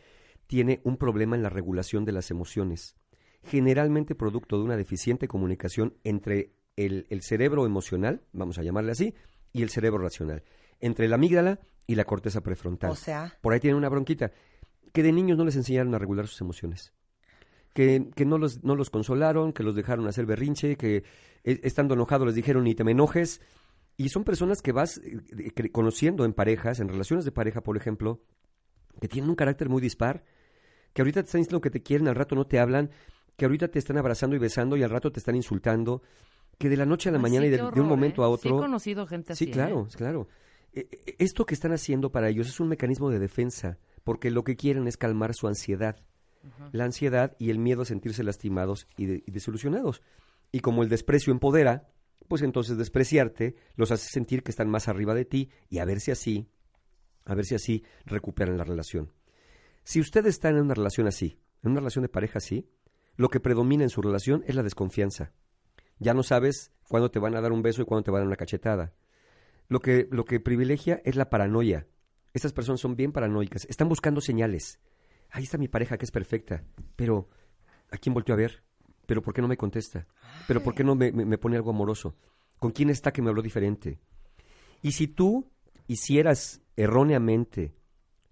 tiene 0.47 0.81
un 0.83 0.97
problema 0.97 1.35
en 1.35 1.43
la 1.43 1.50
regulación 1.50 2.05
de 2.05 2.12
las 2.12 2.31
emociones, 2.31 2.95
generalmente 3.43 4.15
producto 4.15 4.57
de 4.57 4.63
una 4.63 4.77
deficiente 4.77 5.27
comunicación 5.27 5.95
entre 6.03 6.53
el, 6.75 7.05
el 7.09 7.21
cerebro 7.21 7.65
emocional, 7.65 8.21
vamos 8.31 8.57
a 8.57 8.63
llamarle 8.63 8.91
así, 8.91 9.13
y 9.51 9.62
el 9.62 9.69
cerebro 9.69 10.03
racional, 10.03 10.43
entre 10.79 11.07
la 11.07 11.15
amígdala 11.15 11.59
y 11.88 11.95
la 11.95 12.05
corteza 12.05 12.41
prefrontal. 12.41 12.91
O 12.91 12.95
sea, 12.95 13.38
Por 13.41 13.53
ahí 13.53 13.59
tienen 13.59 13.77
una 13.77 13.89
bronquita, 13.89 14.31
que 14.91 15.03
de 15.03 15.12
niños 15.12 15.38
no 15.38 15.45
les 15.45 15.55
enseñaron 15.55 15.93
a 15.95 16.00
regular 16.00 16.27
sus 16.27 16.41
emociones. 16.41 16.93
Que, 17.73 18.12
que 18.15 18.25
no, 18.25 18.38
los, 18.38 18.63
no 18.63 18.75
los 18.75 18.91
consolaron, 18.91 19.51
que 19.51 19.63
los 19.63 19.75
dejaron 19.75 20.07
hacer 20.07 20.27
berrinche, 20.27 20.77
que 20.77 20.97
eh, 21.43 21.59
estando 21.63 21.95
enojados 21.95 22.27
les 22.27 22.35
dijeron 22.35 22.65
ni 22.65 22.75
te 22.75 22.83
me 22.83 22.91
enojes. 22.91 23.41
Y 23.97 24.09
son 24.09 24.23
personas 24.23 24.62
que 24.62 24.71
vas 24.71 25.01
eh, 25.03 25.71
conociendo 25.71 26.25
en 26.25 26.33
parejas, 26.33 26.79
en 26.79 26.89
relaciones 26.89 27.25
de 27.25 27.31
pareja, 27.31 27.62
por 27.62 27.75
ejemplo, 27.75 28.21
que 29.00 29.07
tienen 29.07 29.29
un 29.29 29.35
carácter 29.35 29.69
muy 29.69 29.81
dispar, 29.81 30.23
que 30.93 31.01
ahorita 31.01 31.21
te 31.21 31.25
están 31.27 31.41
diciendo 31.41 31.62
que 31.62 31.69
te 31.69 31.81
quieren, 31.81 32.07
al 32.07 32.15
rato 32.15 32.35
no 32.35 32.45
te 32.45 32.59
hablan, 32.59 32.89
que 33.35 33.45
ahorita 33.45 33.67
te 33.67 33.79
están 33.79 33.97
abrazando 33.97 34.35
y 34.35 34.39
besando 34.39 34.77
y 34.77 34.83
al 34.83 34.89
rato 34.89 35.12
te 35.12 35.19
están 35.19 35.35
insultando, 35.35 36.01
que 36.57 36.69
de 36.69 36.77
la 36.77 36.85
noche 36.85 37.09
a 37.09 37.12
la 37.12 37.17
Ay, 37.17 37.21
mañana 37.23 37.45
sí, 37.45 37.53
y 37.53 37.57
de, 37.57 37.81
un 37.81 37.88
momento 37.88 38.21
¿eh? 38.21 38.25
a 38.25 38.38
Sí 38.38 38.47
he 38.47 38.51
otro... 38.51 38.57
conocido 38.62 39.07
gente 39.07 39.33
así. 39.33 39.45
Sí, 39.45 39.50
¿eh? 39.51 39.53
claro, 39.53 39.88
claro. 39.95 40.27
Eh, 40.73 40.88
eh, 40.91 41.15
Esto 41.19 41.45
que 41.45 41.53
están 41.55 41.71
haciendo 41.73 42.12
para 42.12 42.29
ellos 42.29 42.47
es 42.47 42.59
un 42.59 42.67
mecanismo 42.67 43.09
de 43.09 43.19
defensa 43.19 43.77
porque 44.03 44.29
lo 44.31 44.43
que 44.43 44.55
quieren 44.55 44.88
es 44.88 44.97
calmar 44.97 45.33
su 45.33 45.47
ansiedad. 45.47 45.97
La 46.73 46.83
ansiedad 46.83 47.38
y 47.39 47.51
el 47.51 47.57
miedo 47.59 47.83
a 47.83 47.85
sentirse 47.85 48.21
lastimados 48.21 48.85
y, 48.97 49.05
de- 49.05 49.23
y 49.25 49.31
desilusionados. 49.31 50.01
Y 50.51 50.59
como 50.59 50.83
el 50.83 50.89
desprecio 50.89 51.31
empodera, 51.31 51.88
pues 52.27 52.41
entonces 52.41 52.77
despreciarte 52.77 53.55
los 53.75 53.91
hace 53.91 54.09
sentir 54.09 54.43
que 54.43 54.51
están 54.51 54.69
más 54.69 54.89
arriba 54.89 55.13
de 55.15 55.23
ti 55.23 55.50
y 55.69 55.77
a 55.79 55.85
ver 55.85 56.01
si 56.01 56.12
así, 56.12 56.50
a 57.25 57.35
ver 57.35 57.45
si 57.45 57.55
así 57.55 57.83
recuperan 58.05 58.57
la 58.57 58.63
relación. 58.63 59.11
Si 59.83 59.99
ustedes 59.99 60.35
están 60.35 60.55
en 60.55 60.63
una 60.63 60.73
relación 60.73 61.07
así, 61.07 61.39
en 61.61 61.71
una 61.71 61.79
relación 61.79 62.03
de 62.03 62.09
pareja 62.09 62.37
así, 62.37 62.69
lo 63.15 63.29
que 63.29 63.39
predomina 63.39 63.83
en 63.83 63.89
su 63.89 64.01
relación 64.01 64.43
es 64.47 64.55
la 64.55 64.63
desconfianza. 64.63 65.31
Ya 65.99 66.13
no 66.13 66.23
sabes 66.23 66.71
cuándo 66.87 67.11
te 67.11 67.19
van 67.19 67.35
a 67.35 67.41
dar 67.41 67.51
un 67.51 67.61
beso 67.61 67.81
y 67.81 67.85
cuándo 67.85 68.03
te 68.03 68.11
van 68.11 68.19
a 68.19 68.21
dar 68.21 68.27
una 68.27 68.35
cachetada. 68.35 68.93
Lo 69.69 69.79
que, 69.79 70.07
lo 70.11 70.25
que 70.25 70.39
privilegia 70.39 71.01
es 71.05 71.15
la 71.15 71.29
paranoia. 71.29 71.87
Estas 72.33 72.51
personas 72.53 72.81
son 72.81 72.95
bien 72.95 73.11
paranoicas. 73.11 73.65
Están 73.65 73.87
buscando 73.89 74.19
señales. 74.21 74.79
Ahí 75.29 75.43
está 75.43 75.57
mi 75.57 75.67
pareja 75.67 75.97
que 75.97 76.05
es 76.05 76.11
perfecta. 76.11 76.63
Pero, 76.95 77.29
¿a 77.91 77.97
quién 77.97 78.13
volteó 78.13 78.33
a 78.33 78.37
ver? 78.37 78.63
¿Pero 79.05 79.21
por 79.21 79.33
qué 79.33 79.41
no 79.41 79.47
me 79.47 79.57
contesta? 79.57 80.07
¿Pero 80.47 80.61
por 80.63 80.73
qué 80.73 80.83
no 80.83 80.95
me, 80.95 81.11
me- 81.11 81.25
me 81.25 81.37
pone 81.37 81.55
algo 81.55 81.69
amoroso? 81.71 82.15
¿Con 82.57 82.71
quién 82.71 82.89
está 82.89 83.11
que 83.13 83.21
me 83.21 83.29
habló 83.29 83.41
diferente? 83.41 83.99
Y 84.81 84.93
si 84.93 85.07
tú 85.07 85.51
hicieras 85.87 86.61
erróneamente 86.75 87.75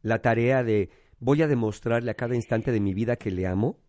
la 0.02 0.22
tarea 0.22 0.64
de 0.64 0.90
voy 1.20 1.42
a 1.42 1.48
demostrarle 1.48 2.12
a 2.12 2.16
cada 2.16 2.36
instante 2.36 2.72
de 2.72 2.80
mi 2.80 2.94
vida 2.94 3.16
que 3.16 3.32
le 3.32 3.48
amo, 3.48 3.80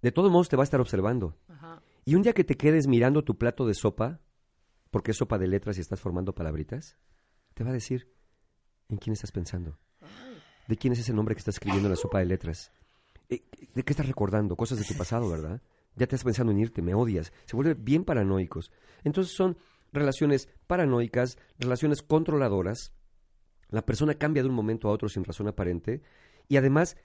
de 0.00 0.12
todos 0.12 0.30
modos 0.30 0.48
te 0.48 0.56
va 0.56 0.62
a 0.62 0.64
estar 0.64 0.80
observando. 0.80 1.36
Ajá. 1.48 1.82
Y 2.04 2.14
un 2.14 2.22
día 2.22 2.32
que 2.32 2.44
te 2.44 2.56
quedes 2.56 2.86
mirando 2.88 3.24
tu 3.24 3.38
plato 3.38 3.66
de 3.66 3.74
sopa, 3.74 4.20
porque 4.90 5.12
es 5.12 5.16
sopa 5.16 5.38
de 5.38 5.46
letras 5.46 5.78
y 5.78 5.80
estás 5.80 6.00
formando 6.00 6.34
palabritas, 6.34 6.96
te 7.54 7.64
va 7.64 7.70
a 7.70 7.74
decir, 7.74 8.12
¿en 8.88 8.98
quién 8.98 9.12
estás 9.12 9.32
pensando? 9.32 9.78
¿De 10.68 10.76
quién 10.76 10.92
es 10.92 11.00
ese 11.00 11.12
nombre 11.12 11.34
que 11.34 11.40
estás 11.40 11.56
escribiendo 11.56 11.88
en 11.88 11.92
la 11.92 11.96
sopa 11.96 12.18
de 12.18 12.26
letras? 12.26 12.72
Eh, 13.28 13.42
¿De 13.74 13.82
qué 13.82 13.92
estás 13.92 14.06
recordando? 14.06 14.56
Cosas 14.56 14.78
de 14.78 14.84
tu 14.84 14.94
pasado, 14.94 15.28
¿verdad? 15.28 15.62
Ya 15.94 16.06
te 16.06 16.16
estás 16.16 16.24
pensando 16.24 16.52
en 16.52 16.58
irte, 16.58 16.82
me 16.82 16.94
odias. 16.94 17.32
Se 17.44 17.56
vuelven 17.56 17.84
bien 17.84 18.04
paranoicos. 18.04 18.70
Entonces 19.04 19.34
son 19.34 19.56
relaciones 19.92 20.48
paranoicas, 20.66 21.38
relaciones 21.58 22.02
controladoras. 22.02 22.92
La 23.68 23.84
persona 23.84 24.14
cambia 24.14 24.42
de 24.42 24.48
un 24.48 24.54
momento 24.54 24.88
a 24.88 24.92
otro 24.92 25.08
sin 25.08 25.24
razón 25.24 25.48
aparente. 25.48 26.02
Y 26.48 26.56
además, 26.56 26.96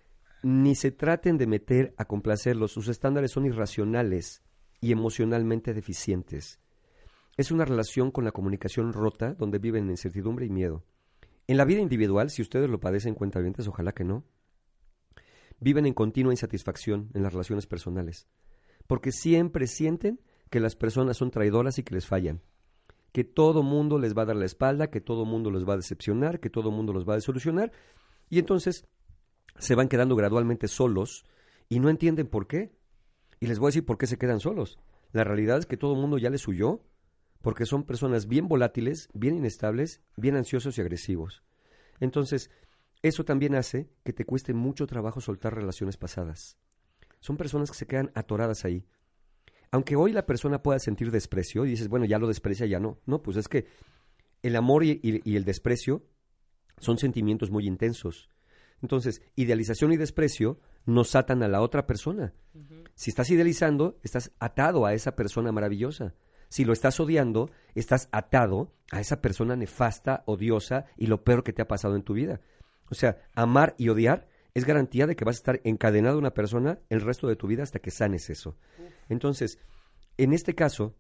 ni 0.43 0.75
se 0.75 0.91
traten 0.91 1.37
de 1.37 1.47
meter 1.47 1.93
a 1.97 2.05
complacerlos. 2.05 2.71
Sus 2.71 2.87
estándares 2.87 3.31
son 3.31 3.45
irracionales 3.45 4.43
y 4.79 4.91
emocionalmente 4.91 5.73
deficientes. 5.73 6.59
Es 7.37 7.51
una 7.51 7.65
relación 7.65 8.11
con 8.11 8.25
la 8.25 8.31
comunicación 8.31 8.93
rota 8.93 9.33
donde 9.33 9.59
viven 9.59 9.85
en 9.85 9.91
incertidumbre 9.91 10.45
y 10.45 10.49
miedo. 10.49 10.83
En 11.47 11.57
la 11.57 11.65
vida 11.65 11.81
individual, 11.81 12.29
si 12.29 12.41
ustedes 12.41 12.69
lo 12.69 12.79
padecen 12.79 13.15
cuentavientes, 13.15 13.67
ojalá 13.67 13.93
que 13.93 14.03
no, 14.03 14.25
viven 15.59 15.85
en 15.85 15.93
continua 15.93 16.33
insatisfacción 16.33 17.09
en 17.13 17.23
las 17.23 17.31
relaciones 17.31 17.67
personales, 17.67 18.27
porque 18.85 19.11
siempre 19.11 19.67
sienten 19.67 20.19
que 20.49 20.59
las 20.59 20.75
personas 20.75 21.17
son 21.17 21.31
traidoras 21.31 21.77
y 21.77 21.83
que 21.83 21.95
les 21.95 22.05
fallan, 22.05 22.41
que 23.17 23.23
todo 23.23 23.63
mundo 23.63 23.97
les 23.97 24.15
va 24.15 24.21
a 24.21 24.25
dar 24.25 24.35
la 24.35 24.45
espalda, 24.45 24.91
que 24.91 25.01
todo 25.01 25.25
mundo 25.25 25.49
los 25.49 25.67
va 25.67 25.73
a 25.73 25.77
decepcionar, 25.77 26.39
que 26.39 26.51
todo 26.51 26.69
mundo 26.69 26.93
los 26.93 27.09
va 27.09 27.13
a 27.13 27.15
desolucionar, 27.15 27.71
y 28.29 28.37
entonces 28.37 28.85
se 29.57 29.73
van 29.73 29.87
quedando 29.87 30.15
gradualmente 30.15 30.67
solos 30.67 31.25
y 31.67 31.79
no 31.79 31.89
entienden 31.89 32.27
por 32.27 32.45
qué. 32.45 32.77
Y 33.39 33.47
les 33.47 33.57
voy 33.57 33.69
a 33.69 33.69
decir 33.69 33.87
por 33.87 33.97
qué 33.97 34.05
se 34.05 34.19
quedan 34.19 34.39
solos. 34.39 34.77
La 35.13 35.23
realidad 35.23 35.57
es 35.57 35.65
que 35.65 35.77
todo 35.77 35.95
el 35.95 35.99
mundo 35.99 36.19
ya 36.19 36.29
les 36.29 36.47
huyó, 36.47 36.83
porque 37.41 37.65
son 37.65 37.85
personas 37.85 38.27
bien 38.27 38.47
volátiles, 38.47 39.09
bien 39.15 39.33
inestables, 39.33 40.03
bien 40.15 40.35
ansiosos 40.35 40.77
y 40.77 40.81
agresivos. 40.81 41.41
Entonces, 41.99 42.51
eso 43.01 43.25
también 43.25 43.55
hace 43.55 43.89
que 44.03 44.13
te 44.13 44.25
cueste 44.25 44.53
mucho 44.53 44.85
trabajo 44.85 45.21
soltar 45.21 45.55
relaciones 45.55 45.97
pasadas. 45.97 46.59
Son 47.19 47.35
personas 47.35 47.71
que 47.71 47.77
se 47.77 47.87
quedan 47.87 48.11
atoradas 48.13 48.63
ahí. 48.63 48.85
Aunque 49.71 49.95
hoy 49.95 50.11
la 50.13 50.25
persona 50.25 50.63
pueda 50.63 50.79
sentir 50.79 51.11
desprecio 51.11 51.65
y 51.65 51.69
dices, 51.71 51.89
bueno, 51.89 52.05
ya 52.05 52.19
lo 52.19 52.27
desprecia, 52.27 52.65
ya 52.65 52.79
no. 52.79 52.99
No, 53.05 53.21
pues 53.21 53.37
es 53.37 53.47
que 53.47 53.65
el 54.43 54.55
amor 54.55 54.83
y, 54.83 54.99
y- 55.03 55.21
y 55.23 55.35
el 55.35 55.43
desprecio 55.45 56.03
son 56.79 56.97
sentimientos 56.97 57.49
muy 57.51 57.65
intensos. 57.67 58.29
Entonces, 58.81 59.21
idealización 59.35 59.91
y 59.91 59.97
desprecio 59.97 60.59
nos 60.85 61.15
atan 61.15 61.41
a 61.43 61.47
la 61.47 61.61
otra 61.61 61.87
persona. 61.87 62.33
Si 62.95 63.09
estás 63.09 63.29
idealizando, 63.29 63.99
estás 64.03 64.31
atado 64.39 64.85
a 64.85 64.93
esa 64.93 65.15
persona 65.15 65.51
maravillosa. 65.51 66.13
Si 66.49 66.63
lo 66.63 66.71
estás 66.73 66.99
odiando, 66.99 67.49
estás 67.75 68.07
atado 68.11 68.71
a 68.91 69.01
esa 69.01 69.21
persona 69.21 69.55
nefasta, 69.55 70.23
odiosa 70.27 70.85
y 70.95 71.07
lo 71.07 71.23
peor 71.23 71.43
que 71.43 71.51
te 71.53 71.61
ha 71.61 71.67
pasado 71.67 71.95
en 71.95 72.03
tu 72.03 72.13
vida. 72.13 72.39
O 72.89 72.95
sea, 72.95 73.17
amar 73.35 73.75
y 73.77 73.89
odiar 73.89 74.29
es 74.57 74.65
garantía 74.65 75.05
de 75.05 75.15
que 75.15 75.23
vas 75.23 75.35
a 75.35 75.37
estar 75.37 75.61
encadenado 75.65 76.15
a 76.15 76.19
una 76.19 76.33
persona 76.33 76.79
el 76.89 77.01
resto 77.01 77.27
de 77.27 77.35
tu 77.35 77.45
vida 77.45 77.61
hasta 77.61 77.77
que 77.77 77.91
sanes 77.91 78.31
eso. 78.31 78.57
Entonces, 79.07 79.59
en 80.17 80.33
este 80.33 80.55
caso, 80.55 80.95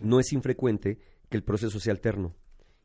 no 0.00 0.18
es 0.18 0.32
infrecuente 0.32 0.98
que 1.28 1.36
el 1.36 1.44
proceso 1.44 1.78
sea 1.78 1.92
alterno. 1.92 2.34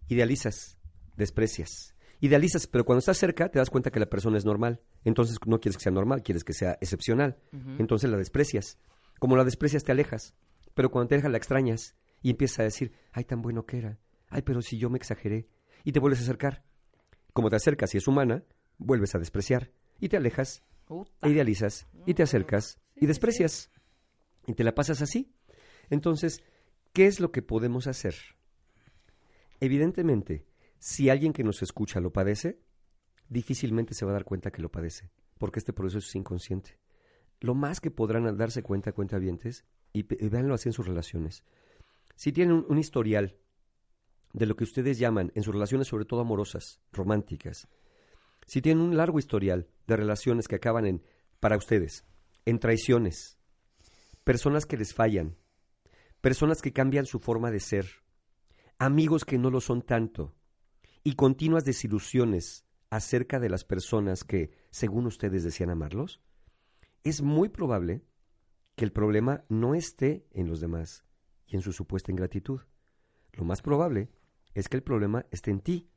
Idealizas, 0.09 0.77
desprecias. 1.15 1.95
Idealizas, 2.19 2.67
pero 2.67 2.83
cuando 2.83 2.99
estás 2.99 3.19
cerca 3.19 3.47
te 3.47 3.59
das 3.59 3.69
cuenta 3.69 3.89
que 3.89 4.01
la 4.01 4.09
persona 4.09 4.37
es 4.37 4.43
normal. 4.43 4.81
Entonces 5.05 5.37
no 5.45 5.61
quieres 5.61 5.77
que 5.77 5.83
sea 5.83 5.93
normal, 5.93 6.23
quieres 6.23 6.43
que 6.43 6.51
sea 6.51 6.77
excepcional. 6.81 7.37
Entonces 7.79 8.09
la 8.09 8.17
desprecias. 8.17 8.79
Como 9.17 9.37
la 9.37 9.45
desprecias 9.45 9.85
te 9.85 9.93
alejas, 9.93 10.35
pero 10.73 10.91
cuando 10.91 11.07
te 11.07 11.15
alejas 11.15 11.31
la 11.31 11.37
extrañas 11.37 11.95
y 12.21 12.31
empiezas 12.31 12.59
a 12.59 12.63
decir, 12.63 12.91
ay, 13.13 13.23
tan 13.23 13.41
bueno 13.41 13.65
que 13.65 13.77
era. 13.77 13.97
Ay, 14.27 14.41
pero 14.41 14.61
si 14.61 14.77
yo 14.77 14.89
me 14.89 14.97
exageré. 14.97 15.47
Y 15.85 15.93
te 15.93 16.01
vuelves 16.01 16.19
a 16.19 16.23
acercar. 16.23 16.65
Como 17.31 17.49
te 17.49 17.55
acercas 17.55 17.95
y 17.95 17.97
es 17.97 18.09
humana, 18.09 18.43
vuelves 18.77 19.15
a 19.15 19.19
despreciar. 19.19 19.71
Y 20.01 20.09
te 20.09 20.17
alejas, 20.17 20.63
e 21.21 21.29
idealizas, 21.29 21.87
y 22.05 22.15
te 22.15 22.23
acercas, 22.23 22.79
y 22.95 23.05
desprecias. 23.05 23.71
Y 24.47 24.53
te 24.53 24.63
la 24.63 24.75
pasas 24.75 25.01
así. 25.01 25.31
Entonces, 25.89 26.43
¿qué 26.91 27.05
es 27.05 27.19
lo 27.19 27.31
que 27.31 27.43
podemos 27.43 27.87
hacer? 27.87 28.15
Evidentemente, 29.59 30.45
si 30.79 31.09
alguien 31.09 31.33
que 31.33 31.43
nos 31.43 31.61
escucha 31.61 31.99
lo 31.99 32.11
padece, 32.11 32.59
difícilmente 33.29 33.93
se 33.93 34.03
va 34.03 34.11
a 34.11 34.15
dar 34.15 34.25
cuenta 34.25 34.51
que 34.51 34.63
lo 34.63 34.71
padece, 34.71 35.11
porque 35.37 35.59
este 35.59 35.71
proceso 35.71 36.07
es 36.07 36.15
inconsciente. 36.15 36.79
Lo 37.39 37.53
más 37.53 37.79
que 37.79 37.91
podrán 37.91 38.35
darse 38.37 38.63
cuenta, 38.63 38.91
cuentavientes, 38.91 39.65
y, 39.93 39.99
y 39.99 40.29
véanlo 40.29 40.55
así 40.55 40.69
en 40.69 40.73
sus 40.73 40.87
relaciones. 40.87 41.43
Si 42.15 42.31
tienen 42.31 42.55
un, 42.55 42.65
un 42.67 42.79
historial 42.79 43.37
de 44.33 44.47
lo 44.47 44.55
que 44.55 44.63
ustedes 44.63 44.97
llaman, 44.97 45.31
en 45.35 45.43
sus 45.43 45.53
relaciones 45.53 45.87
sobre 45.87 46.05
todo 46.05 46.21
amorosas, 46.21 46.81
románticas, 46.91 47.67
si 48.47 48.61
tienen 48.61 48.83
un 48.83 48.97
largo 48.97 49.19
historial 49.19 49.67
de 49.91 49.97
relaciones 49.97 50.47
que 50.47 50.55
acaban 50.55 50.85
en, 50.85 51.03
para 51.39 51.57
ustedes, 51.57 52.05
en 52.45 52.59
traiciones, 52.59 53.37
personas 54.23 54.65
que 54.65 54.77
les 54.77 54.93
fallan, 54.93 55.37
personas 56.21 56.61
que 56.61 56.73
cambian 56.73 57.05
su 57.05 57.19
forma 57.19 57.51
de 57.51 57.59
ser, 57.59 57.85
amigos 58.79 59.25
que 59.25 59.37
no 59.37 59.49
lo 59.49 59.61
son 59.61 59.81
tanto, 59.81 60.33
y 61.03 61.13
continuas 61.13 61.65
desilusiones 61.65 62.65
acerca 62.89 63.39
de 63.39 63.49
las 63.49 63.63
personas 63.63 64.23
que, 64.23 64.51
según 64.69 65.05
ustedes 65.07 65.43
decían 65.43 65.69
amarlos, 65.69 66.21
es 67.03 67.21
muy 67.21 67.49
probable 67.49 68.03
que 68.75 68.85
el 68.85 68.91
problema 68.91 69.43
no 69.49 69.75
esté 69.75 70.27
en 70.31 70.47
los 70.47 70.59
demás 70.59 71.03
y 71.47 71.55
en 71.55 71.61
su 71.61 71.73
supuesta 71.73 72.11
ingratitud. 72.11 72.61
Lo 73.33 73.43
más 73.43 73.61
probable 73.61 74.09
es 74.53 74.67
que 74.67 74.77
el 74.77 74.83
problema 74.83 75.25
esté 75.31 75.51
en 75.51 75.61
ti, 75.61 75.89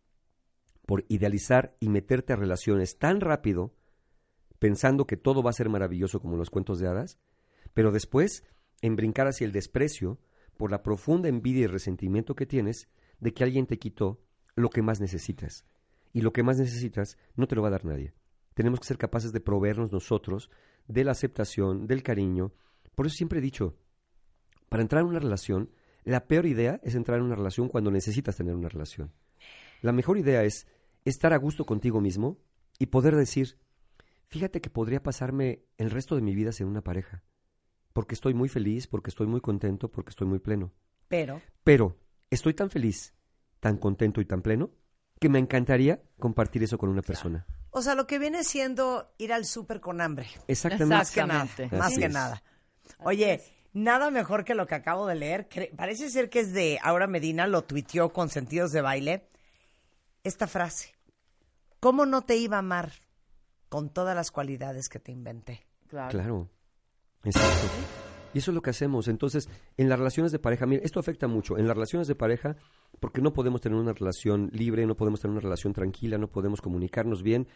por 0.86 1.04
idealizar 1.08 1.76
y 1.80 1.88
meterte 1.88 2.32
a 2.32 2.36
relaciones 2.36 2.98
tan 2.98 3.20
rápido, 3.20 3.74
pensando 4.64 5.06
que 5.06 5.18
todo 5.18 5.42
va 5.42 5.50
a 5.50 5.52
ser 5.52 5.68
maravilloso 5.68 6.20
como 6.20 6.38
los 6.38 6.48
cuentos 6.48 6.78
de 6.78 6.88
hadas, 6.88 7.18
pero 7.74 7.92
después 7.92 8.44
en 8.80 8.96
brincar 8.96 9.26
hacia 9.26 9.44
el 9.44 9.52
desprecio 9.52 10.18
por 10.56 10.70
la 10.70 10.82
profunda 10.82 11.28
envidia 11.28 11.64
y 11.64 11.66
resentimiento 11.66 12.34
que 12.34 12.46
tienes 12.46 12.88
de 13.20 13.34
que 13.34 13.44
alguien 13.44 13.66
te 13.66 13.78
quitó 13.78 14.22
lo 14.56 14.70
que 14.70 14.80
más 14.80 15.02
necesitas. 15.02 15.66
Y 16.14 16.22
lo 16.22 16.32
que 16.32 16.42
más 16.42 16.56
necesitas 16.56 17.18
no 17.36 17.46
te 17.46 17.56
lo 17.56 17.60
va 17.60 17.68
a 17.68 17.72
dar 17.72 17.84
nadie. 17.84 18.14
Tenemos 18.54 18.80
que 18.80 18.86
ser 18.86 18.96
capaces 18.96 19.32
de 19.32 19.40
proveernos 19.40 19.92
nosotros 19.92 20.48
de 20.88 21.04
la 21.04 21.12
aceptación, 21.12 21.86
del 21.86 22.02
cariño. 22.02 22.54
Por 22.94 23.04
eso 23.04 23.16
siempre 23.16 23.40
he 23.40 23.42
dicho, 23.42 23.76
para 24.70 24.82
entrar 24.82 25.02
en 25.02 25.08
una 25.08 25.20
relación, 25.20 25.72
la 26.04 26.26
peor 26.26 26.46
idea 26.46 26.80
es 26.82 26.94
entrar 26.94 27.18
en 27.18 27.26
una 27.26 27.36
relación 27.36 27.68
cuando 27.68 27.90
necesitas 27.90 28.36
tener 28.36 28.54
una 28.54 28.70
relación. 28.70 29.12
La 29.82 29.92
mejor 29.92 30.16
idea 30.16 30.42
es 30.42 30.66
estar 31.04 31.34
a 31.34 31.36
gusto 31.36 31.66
contigo 31.66 32.00
mismo 32.00 32.38
y 32.78 32.86
poder 32.86 33.14
decir, 33.14 33.58
fíjate 34.28 34.60
que 34.60 34.70
podría 34.70 35.02
pasarme 35.02 35.64
el 35.78 35.90
resto 35.90 36.14
de 36.16 36.22
mi 36.22 36.34
vida 36.34 36.52
sin 36.52 36.66
una 36.66 36.82
pareja, 36.82 37.22
porque 37.92 38.14
estoy 38.14 38.34
muy 38.34 38.48
feliz, 38.48 38.86
porque 38.86 39.10
estoy 39.10 39.26
muy 39.26 39.40
contento, 39.40 39.90
porque 39.90 40.10
estoy 40.10 40.26
muy 40.26 40.38
pleno. 40.38 40.72
Pero, 41.08 41.40
Pero 41.62 41.98
estoy 42.30 42.54
tan 42.54 42.70
feliz, 42.70 43.14
tan 43.60 43.76
contento 43.76 44.20
y 44.20 44.24
tan 44.24 44.42
pleno, 44.42 44.70
que 45.20 45.28
me 45.28 45.38
encantaría 45.38 46.02
compartir 46.18 46.62
eso 46.64 46.76
con 46.78 46.88
una 46.90 47.02
persona. 47.02 47.46
o 47.70 47.82
sea, 47.82 47.94
lo 47.94 48.06
que 48.06 48.18
viene 48.18 48.44
siendo 48.44 49.14
ir 49.18 49.32
al 49.32 49.44
súper 49.44 49.80
con 49.80 50.00
hambre. 50.00 50.28
Exactamente. 50.48 50.94
Más 50.96 51.10
que 51.10 51.24
nada. 51.24 51.48
Más 51.72 51.80
Así 51.86 51.98
que 52.00 52.06
es. 52.06 52.12
nada. 52.12 52.42
Oye, 52.98 53.42
nada 53.72 54.10
mejor 54.10 54.44
que 54.44 54.54
lo 54.54 54.66
que 54.66 54.74
acabo 54.74 55.06
de 55.06 55.14
leer. 55.14 55.48
Parece 55.76 56.10
ser 56.10 56.30
que 56.30 56.40
es 56.40 56.52
de 56.52 56.78
Aura 56.82 57.06
Medina, 57.06 57.46
lo 57.46 57.62
tuiteó 57.62 58.12
con 58.12 58.28
sentidos 58.28 58.72
de 58.72 58.80
baile. 58.80 59.28
Esta 60.24 60.46
frase. 60.46 60.94
¿cómo 61.80 62.06
no 62.06 62.22
te 62.22 62.36
iba 62.36 62.56
a 62.56 62.60
amar 62.60 62.92
con 63.74 63.88
todas 63.88 64.14
las 64.14 64.30
cualidades 64.30 64.88
que 64.88 65.00
te 65.00 65.10
inventé? 65.10 65.66
Claro. 65.88 66.10
Claro. 66.10 66.48
Exacto. 67.24 67.66
Y 68.32 68.38
eso 68.38 68.52
es 68.52 68.54
lo 68.54 68.62
que 68.62 68.70
hacemos. 68.70 69.08
Entonces, 69.08 69.48
en 69.76 69.88
las 69.88 69.98
relaciones 69.98 70.30
de 70.30 70.38
pareja, 70.38 70.64
mira, 70.64 70.80
esto 70.84 71.00
afecta 71.00 71.26
mucho. 71.26 71.58
En 71.58 71.66
las 71.66 71.74
relaciones 71.74 72.06
de 72.06 72.14
pareja, 72.14 72.54
porque 73.00 73.20
no 73.20 73.32
podemos 73.32 73.60
tener 73.60 73.76
una 73.76 73.92
relación 73.92 74.48
libre, 74.52 74.86
no 74.86 74.94
podemos 74.94 75.20
tener 75.20 75.32
una 75.32 75.40
relación 75.40 75.72
tranquila, 75.72 76.18
no 76.18 76.28
podemos 76.28 76.60
comunicarnos 76.60 77.24
bien. 77.24 77.48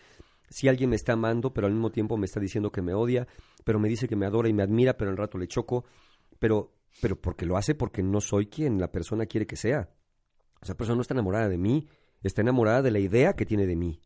Si 0.48 0.66
alguien 0.66 0.90
me 0.90 0.96
está 0.96 1.12
amando, 1.12 1.54
pero 1.54 1.68
al 1.68 1.72
mismo 1.72 1.92
tiempo 1.92 2.16
me 2.16 2.26
está 2.26 2.40
diciendo 2.40 2.72
que 2.72 2.82
me 2.82 2.94
odia, 2.94 3.28
pero 3.62 3.78
me 3.78 3.88
dice 3.88 4.08
que 4.08 4.16
me 4.16 4.26
adora 4.26 4.48
y 4.48 4.52
me 4.52 4.64
admira, 4.64 4.96
pero 4.96 5.12
al 5.12 5.16
rato 5.16 5.38
le 5.38 5.46
choco, 5.46 5.84
pero, 6.40 6.74
pero 7.00 7.14
porque 7.14 7.46
lo 7.46 7.56
hace 7.56 7.76
porque 7.76 8.02
no 8.02 8.20
soy 8.20 8.48
quien 8.48 8.80
la 8.80 8.90
persona 8.90 9.26
quiere 9.26 9.46
que 9.46 9.54
sea. 9.54 9.88
Esa 10.60 10.74
persona 10.74 10.96
no 10.96 11.02
está 11.02 11.14
enamorada 11.14 11.48
de 11.48 11.58
mí, 11.58 11.86
está 12.24 12.42
enamorada 12.42 12.82
de 12.82 12.90
la 12.90 12.98
idea 12.98 13.34
que 13.34 13.46
tiene 13.46 13.68
de 13.68 13.76
mí. 13.76 14.00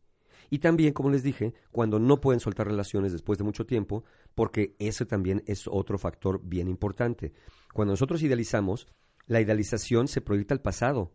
Y 0.49 0.59
también, 0.59 0.93
como 0.93 1.09
les 1.09 1.23
dije, 1.23 1.53
cuando 1.71 1.99
no 1.99 2.21
pueden 2.21 2.39
soltar 2.39 2.67
relaciones 2.67 3.11
después 3.11 3.37
de 3.37 3.43
mucho 3.43 3.65
tiempo, 3.65 4.03
porque 4.35 4.75
ese 4.79 5.05
también 5.05 5.43
es 5.45 5.67
otro 5.67 5.97
factor 5.97 6.41
bien 6.43 6.67
importante. 6.67 7.33
Cuando 7.73 7.93
nosotros 7.93 8.21
idealizamos, 8.23 8.87
la 9.27 9.41
idealización 9.41 10.07
se 10.07 10.21
proyecta 10.21 10.53
al 10.53 10.61
pasado. 10.61 11.13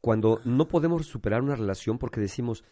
Cuando 0.00 0.40
no 0.44 0.68
podemos 0.68 1.06
superar 1.06 1.42
una 1.42 1.56
relación 1.56 1.98
porque 1.98 2.20
decimos, 2.20 2.64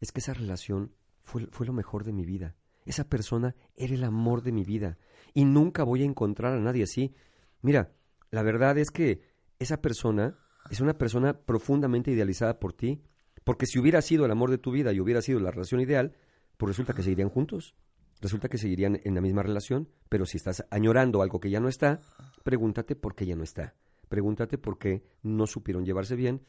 es 0.00 0.12
que 0.12 0.20
esa 0.20 0.34
relación 0.34 0.94
fue, 1.22 1.46
fue 1.50 1.66
lo 1.66 1.72
mejor 1.72 2.04
de 2.04 2.12
mi 2.12 2.24
vida. 2.24 2.56
Esa 2.86 3.08
persona 3.08 3.54
era 3.76 3.94
el 3.94 4.04
amor 4.04 4.42
de 4.42 4.52
mi 4.52 4.64
vida. 4.64 4.98
Y 5.34 5.44
nunca 5.44 5.84
voy 5.84 6.02
a 6.02 6.06
encontrar 6.06 6.54
a 6.54 6.60
nadie 6.60 6.84
así. 6.84 7.14
Mira, 7.60 7.92
la 8.30 8.42
verdad 8.42 8.78
es 8.78 8.90
que 8.90 9.20
esa 9.58 9.80
persona 9.82 10.38
es 10.70 10.80
una 10.80 10.96
persona 10.96 11.34
profundamente 11.34 12.10
idealizada 12.10 12.58
por 12.58 12.72
ti, 12.72 13.02
porque 13.44 13.66
si 13.66 13.78
hubiera 13.78 14.02
sido 14.02 14.24
el 14.24 14.30
amor 14.30 14.50
de 14.50 14.58
tu 14.58 14.70
vida 14.70 14.92
y 14.92 15.00
hubiera 15.00 15.22
sido 15.22 15.40
la 15.40 15.50
relación 15.50 15.80
ideal, 15.80 16.16
pues 16.56 16.68
resulta 16.68 16.92
que 16.92 17.02
seguirían 17.02 17.30
juntos, 17.30 17.74
resulta 18.20 18.48
que 18.48 18.58
seguirían 18.58 19.00
en 19.04 19.14
la 19.14 19.20
misma 19.20 19.42
relación, 19.42 19.88
pero 20.08 20.26
si 20.26 20.36
estás 20.36 20.64
añorando 20.70 21.22
algo 21.22 21.40
que 21.40 21.50
ya 21.50 21.60
no 21.60 21.68
está, 21.68 22.00
pregúntate 22.42 22.96
por 22.96 23.14
qué 23.14 23.26
ya 23.26 23.36
no 23.36 23.42
está. 23.42 23.74
Pregúntate 24.08 24.58
por 24.58 24.78
qué 24.78 25.04
no 25.22 25.46
supieron 25.46 25.84
llevarse 25.84 26.16
bien 26.16 26.42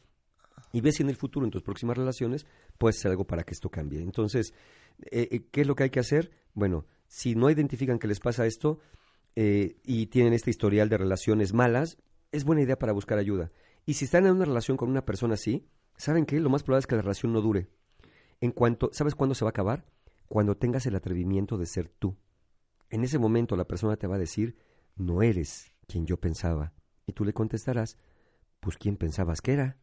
y 0.72 0.80
ves 0.80 0.96
si 0.96 1.02
en 1.02 1.10
el 1.10 1.16
futuro, 1.16 1.44
en 1.44 1.50
tus 1.50 1.62
próximas 1.62 1.96
relaciones, 1.96 2.46
puedes 2.78 2.98
hacer 2.98 3.10
algo 3.10 3.26
para 3.26 3.44
que 3.44 3.52
esto 3.52 3.70
cambie. 3.70 4.00
Entonces, 4.00 4.54
eh, 5.10 5.28
eh, 5.30 5.46
¿qué 5.50 5.62
es 5.62 5.66
lo 5.66 5.74
que 5.74 5.84
hay 5.84 5.90
que 5.90 6.00
hacer? 6.00 6.30
Bueno, 6.54 6.86
si 7.08 7.34
no 7.34 7.50
identifican 7.50 7.98
que 7.98 8.06
les 8.06 8.20
pasa 8.20 8.46
esto 8.46 8.78
eh, 9.36 9.76
y 9.84 10.06
tienen 10.06 10.32
este 10.32 10.50
historial 10.50 10.88
de 10.88 10.98
relaciones 10.98 11.52
malas, 11.52 11.98
es 12.30 12.44
buena 12.44 12.62
idea 12.62 12.78
para 12.78 12.92
buscar 12.92 13.18
ayuda. 13.18 13.50
Y 13.84 13.94
si 13.94 14.04
están 14.04 14.26
en 14.26 14.32
una 14.32 14.44
relación 14.44 14.76
con 14.76 14.88
una 14.88 15.04
persona 15.04 15.34
así, 15.34 15.66
¿saben 16.02 16.26
qué? 16.26 16.40
Lo 16.40 16.50
más 16.50 16.62
probable 16.62 16.80
es 16.80 16.86
que 16.86 16.96
la 16.96 17.02
relación 17.02 17.32
no 17.32 17.40
dure. 17.40 17.68
En 18.40 18.50
cuanto, 18.50 18.90
¿sabes 18.92 19.14
cuándo 19.14 19.34
se 19.34 19.44
va 19.44 19.50
a 19.50 19.50
acabar? 19.50 19.84
Cuando 20.28 20.56
tengas 20.56 20.84
el 20.86 20.96
atrevimiento 20.96 21.58
de 21.58 21.66
ser 21.66 21.88
tú. 21.88 22.16
En 22.90 23.04
ese 23.04 23.18
momento 23.18 23.56
la 23.56 23.64
persona 23.66 23.96
te 23.96 24.06
va 24.06 24.16
a 24.16 24.18
decir, 24.18 24.56
no 24.96 25.22
eres 25.22 25.72
quien 25.86 26.06
yo 26.06 26.16
pensaba. 26.18 26.72
Y 27.06 27.12
tú 27.12 27.24
le 27.24 27.32
contestarás, 27.32 27.98
pues 28.60 28.76
quién 28.76 28.96
pensabas 28.96 29.40
que 29.40 29.52
era. 29.52 29.76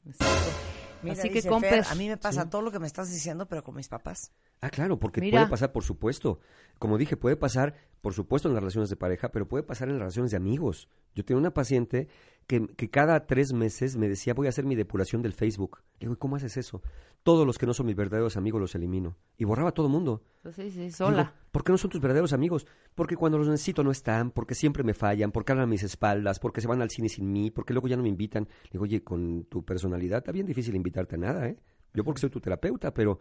Mira, 1.02 1.14
Así 1.14 1.30
que 1.30 1.42
Fer, 1.42 1.50
compres. 1.52 1.90
a 1.92 1.96
mí 1.96 2.10
me 2.10 2.18
pasa 2.18 2.44
Sí. 2.44 2.50
todo 2.50 2.62
lo 2.62 2.72
que 2.72 2.80
me 2.80 2.88
estás 2.88 3.10
diciendo, 3.10 3.48
pero 3.48 3.64
con 3.64 3.76
mis 3.76 3.88
papás. 3.88 4.34
Ah, 4.62 4.70
claro, 4.70 5.00
porque 5.00 5.22
Mira. 5.22 5.40
puede 5.40 5.52
pasar, 5.52 5.72
por 5.72 5.84
supuesto. 5.84 6.40
Como 6.80 6.98
dije, 6.98 7.18
puede 7.18 7.36
pasar, 7.36 7.76
por 8.02 8.14
supuesto, 8.14 8.48
en 8.48 8.54
las 8.54 8.62
relaciones 8.62 8.90
de 8.90 8.96
pareja, 8.96 9.30
pero 9.32 9.48
puede 9.48 9.64
pasar 9.64 9.88
en 9.88 9.96
las 9.96 10.02
relaciones 10.02 10.32
de 10.32 10.38
amigos. 10.38 10.90
Yo 11.16 11.24
tenía 11.24 11.40
una 11.40 11.54
paciente 11.54 12.08
que, 12.48 12.68
que 12.68 12.90
cada 12.90 13.26
tres 13.26 13.54
meses 13.54 13.96
me 13.96 14.10
decía, 14.10 14.34
voy 14.34 14.48
a 14.48 14.50
hacer 14.50 14.66
mi 14.66 14.76
depuración 14.76 15.22
del 15.22 15.34
Facebook. 15.34 15.80
Le 15.94 16.06
digo, 16.06 16.14
¿y 16.14 16.18
cómo 16.18 16.36
haces 16.36 16.58
eso? 16.58 16.82
Todos 17.24 17.46
los 17.46 17.58
que 17.58 17.66
no 17.66 17.74
son 17.74 17.86
mis 17.86 17.96
verdaderos 17.96 18.38
amigos 18.38 18.62
los 18.62 18.76
elimino. 18.76 19.18
Y 19.38 19.46
borraba 19.46 19.70
a 19.70 19.74
todo 19.74 19.90
mundo. 19.90 20.24
Sí, 20.54 20.72
sí, 20.72 20.80
Digo, 20.80 20.92
sola. 20.92 21.34
¿Por 21.52 21.64
qué 21.64 21.72
no 21.72 21.78
son 21.78 21.92
tus 21.92 22.02
verdaderos 22.02 22.34
amigos? 22.34 22.66
Porque 22.96 23.16
cuando 23.16 23.38
los 23.38 23.48
necesito 23.48 23.84
no 23.84 23.92
están, 23.92 24.32
porque 24.32 24.56
siempre 24.56 24.84
me 24.84 24.94
fallan, 24.94 25.32
porque 25.32 25.52
hablan 25.52 25.68
a 25.68 25.70
mis 25.70 25.84
espaldas, 25.84 26.40
porque 26.40 26.62
se 26.62 26.68
van 26.68 26.82
al 26.82 26.90
cine 26.90 27.10
sin 27.10 27.32
mí, 27.32 27.52
porque 27.52 27.74
luego 27.74 27.88
ya 27.88 27.98
no 27.98 28.04
me 28.04 28.10
invitan. 28.10 28.44
Le 28.46 28.70
digo, 28.72 28.84
oye, 28.84 29.04
con 29.04 29.46
tu 29.46 29.64
personalidad 29.64 30.20
está 30.20 30.32
bien 30.32 30.46
difícil 30.46 30.76
invitarte 30.76 31.16
a 31.16 31.20
nada, 31.20 31.48
¿eh? 31.48 31.58
Yo 31.94 32.04
porque 32.04 32.22
soy 32.22 32.30
tu 32.30 32.40
terapeuta, 32.40 32.94
pero, 32.94 33.20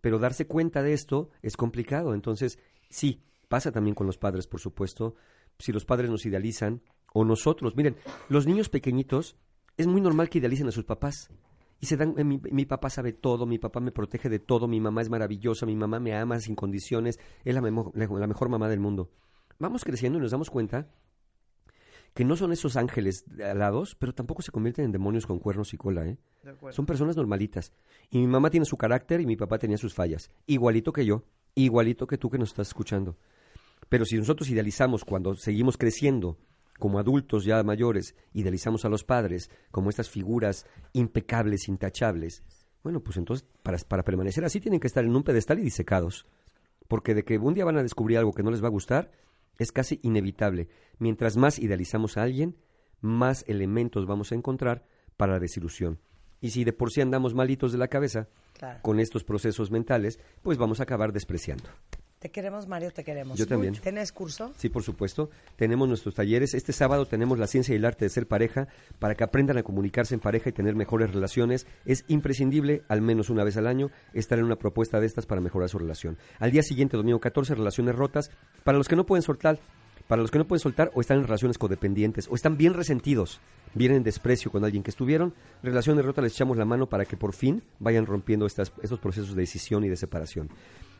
pero 0.00 0.18
darse 0.18 0.46
cuenta 0.46 0.82
de 0.82 0.92
esto 0.92 1.30
es 1.42 1.56
complicado. 1.56 2.14
Entonces, 2.14 2.58
sí, 2.90 3.22
pasa 3.48 3.72
también 3.72 3.94
con 3.94 4.06
los 4.06 4.18
padres, 4.18 4.46
por 4.46 4.60
supuesto. 4.60 5.14
Si 5.58 5.72
los 5.72 5.84
padres 5.84 6.10
nos 6.10 6.24
idealizan, 6.26 6.82
o 7.12 7.24
nosotros, 7.24 7.74
miren, 7.76 7.96
los 8.28 8.46
niños 8.46 8.68
pequeñiñitos, 8.68 9.36
es 9.76 9.86
muy 9.86 10.00
normal 10.00 10.28
que 10.28 10.38
idealicen 10.38 10.68
a 10.68 10.72
sus 10.72 10.84
papás. 10.84 11.30
Y 11.80 11.86
se 11.86 11.96
dan, 11.96 12.14
eh, 12.18 12.24
mi, 12.24 12.40
mi 12.50 12.64
papá 12.66 12.90
sabe 12.90 13.12
todo, 13.12 13.46
mi 13.46 13.58
papá 13.58 13.80
me 13.80 13.92
protege 13.92 14.28
de 14.28 14.40
todo, 14.40 14.66
mi 14.66 14.80
mamá 14.80 15.00
es 15.00 15.08
maravillosa, 15.10 15.64
mi 15.64 15.76
mamá 15.76 16.00
me 16.00 16.14
ama 16.16 16.40
sin 16.40 16.54
condiciones, 16.56 17.18
es 17.44 17.54
la- 17.54 17.60
la 17.60 18.26
mejor 18.26 18.48
mamá 18.48 18.68
del 18.68 18.80
mundo. 18.80 19.10
Vamos 19.60 19.84
creciendo 19.84 20.18
y 20.18 20.22
nos 20.22 20.32
damos 20.32 20.50
cuenta 20.50 20.88
que 22.18 22.24
no 22.24 22.34
son 22.34 22.50
esos 22.50 22.74
ángeles 22.74 23.24
alados, 23.40 23.94
pero 23.94 24.12
tampoco 24.12 24.42
se 24.42 24.50
convierten 24.50 24.86
en 24.86 24.90
demonios 24.90 25.24
con 25.24 25.38
cuernos 25.38 25.72
y 25.72 25.76
cola, 25.76 26.04
¿eh? 26.04 26.18
Son 26.72 26.84
personas 26.84 27.16
normalitas. 27.16 27.72
Y 28.10 28.18
mi 28.18 28.26
mamá 28.26 28.50
tiene 28.50 28.66
su 28.66 28.76
carácter 28.76 29.20
y 29.20 29.26
mi 29.26 29.36
papá 29.36 29.56
tenía 29.60 29.78
sus 29.78 29.94
fallas. 29.94 30.28
Igualito 30.44 30.92
que 30.92 31.06
yo, 31.06 31.22
igualito 31.54 32.08
que 32.08 32.18
tú 32.18 32.28
que 32.28 32.36
nos 32.36 32.48
estás 32.48 32.66
escuchando. 32.66 33.16
Pero 33.88 34.04
si 34.04 34.16
nosotros 34.16 34.50
idealizamos 34.50 35.04
cuando 35.04 35.36
seguimos 35.36 35.76
creciendo 35.76 36.38
como 36.80 36.98
adultos 36.98 37.44
ya 37.44 37.62
mayores, 37.62 38.16
idealizamos 38.32 38.84
a 38.84 38.88
los 38.88 39.04
padres 39.04 39.48
como 39.70 39.88
estas 39.88 40.10
figuras 40.10 40.66
impecables, 40.94 41.68
intachables, 41.68 42.42
bueno, 42.82 42.98
pues 42.98 43.16
entonces 43.16 43.46
para, 43.62 43.78
para 43.78 44.02
permanecer 44.02 44.44
así 44.44 44.58
tienen 44.58 44.80
que 44.80 44.88
estar 44.88 45.04
en 45.04 45.14
un 45.14 45.22
pedestal 45.22 45.60
y 45.60 45.62
disecados. 45.62 46.26
Porque 46.88 47.14
de 47.14 47.22
que 47.22 47.38
un 47.38 47.54
día 47.54 47.64
van 47.64 47.76
a 47.76 47.82
descubrir 47.84 48.18
algo 48.18 48.32
que 48.32 48.42
no 48.42 48.50
les 48.50 48.60
va 48.60 48.66
a 48.66 48.72
gustar, 48.72 49.12
es 49.58 49.72
casi 49.72 50.00
inevitable. 50.02 50.68
Mientras 50.98 51.36
más 51.36 51.58
idealizamos 51.58 52.16
a 52.16 52.22
alguien, 52.22 52.56
más 53.00 53.44
elementos 53.48 54.06
vamos 54.06 54.32
a 54.32 54.34
encontrar 54.34 54.86
para 55.16 55.34
la 55.34 55.38
desilusión. 55.40 55.98
Y 56.40 56.50
si 56.50 56.64
de 56.64 56.72
por 56.72 56.90
sí 56.92 57.00
andamos 57.00 57.34
malitos 57.34 57.72
de 57.72 57.78
la 57.78 57.88
cabeza 57.88 58.28
Claro. 58.54 58.80
con 58.82 58.98
estos 58.98 59.22
procesos 59.24 59.70
mentales, 59.70 60.18
pues 60.42 60.58
vamos 60.58 60.80
a 60.80 60.84
acabar 60.84 61.12
despreciando. 61.12 61.64
Te 62.18 62.30
queremos, 62.30 62.66
Mario, 62.66 62.90
te 62.90 63.04
queremos. 63.04 63.38
Yo 63.38 63.46
también. 63.46 63.74
¿Tenés 63.74 64.10
curso? 64.10 64.52
Sí, 64.56 64.68
por 64.68 64.82
supuesto. 64.82 65.30
Tenemos 65.54 65.86
nuestros 65.86 66.16
talleres. 66.16 66.52
Este 66.52 66.72
sábado 66.72 67.06
tenemos 67.06 67.38
la 67.38 67.46
ciencia 67.46 67.72
y 67.72 67.76
el 67.76 67.84
arte 67.84 68.06
de 68.06 68.08
ser 68.08 68.26
pareja 68.26 68.66
para 68.98 69.14
que 69.14 69.22
aprendan 69.22 69.56
a 69.58 69.62
comunicarse 69.62 70.14
en 70.14 70.20
pareja 70.20 70.48
y 70.48 70.52
tener 70.52 70.74
mejores 70.74 71.12
relaciones. 71.12 71.68
Es 71.84 72.04
imprescindible, 72.08 72.82
al 72.88 73.02
menos 73.02 73.30
una 73.30 73.44
vez 73.44 73.56
al 73.56 73.68
año, 73.68 73.92
estar 74.14 74.36
en 74.36 74.46
una 74.46 74.56
propuesta 74.56 74.98
de 74.98 75.06
estas 75.06 75.26
para 75.26 75.40
mejorar 75.40 75.68
su 75.68 75.78
relación. 75.78 76.18
Al 76.40 76.50
día 76.50 76.64
siguiente, 76.64 76.96
domingo 76.96 77.20
14, 77.20 77.54
relaciones 77.54 77.94
rotas. 77.94 78.32
Para 78.64 78.78
los 78.78 78.88
que 78.88 78.96
no 78.96 79.06
pueden 79.06 79.22
soltar, 79.22 79.60
para 80.08 80.20
los 80.20 80.32
que 80.32 80.38
no 80.38 80.46
pueden 80.46 80.60
soltar 80.60 80.90
o 80.94 81.00
están 81.00 81.18
en 81.18 81.24
relaciones 81.24 81.56
codependientes 81.56 82.26
o 82.28 82.34
están 82.34 82.56
bien 82.56 82.74
resentidos, 82.74 83.40
vienen 83.74 83.98
en 83.98 84.02
desprecio 84.02 84.50
con 84.50 84.64
alguien 84.64 84.82
que 84.82 84.90
estuvieron, 84.90 85.34
relaciones 85.62 86.04
rotas 86.04 86.24
les 86.24 86.32
echamos 86.32 86.56
la 86.56 86.64
mano 86.64 86.88
para 86.88 87.04
que 87.04 87.16
por 87.16 87.32
fin 87.32 87.62
vayan 87.78 88.06
rompiendo 88.06 88.44
estas, 88.46 88.72
estos 88.82 88.98
procesos 88.98 89.36
de 89.36 89.42
decisión 89.42 89.84
y 89.84 89.88
de 89.88 89.96
separación. 89.96 90.48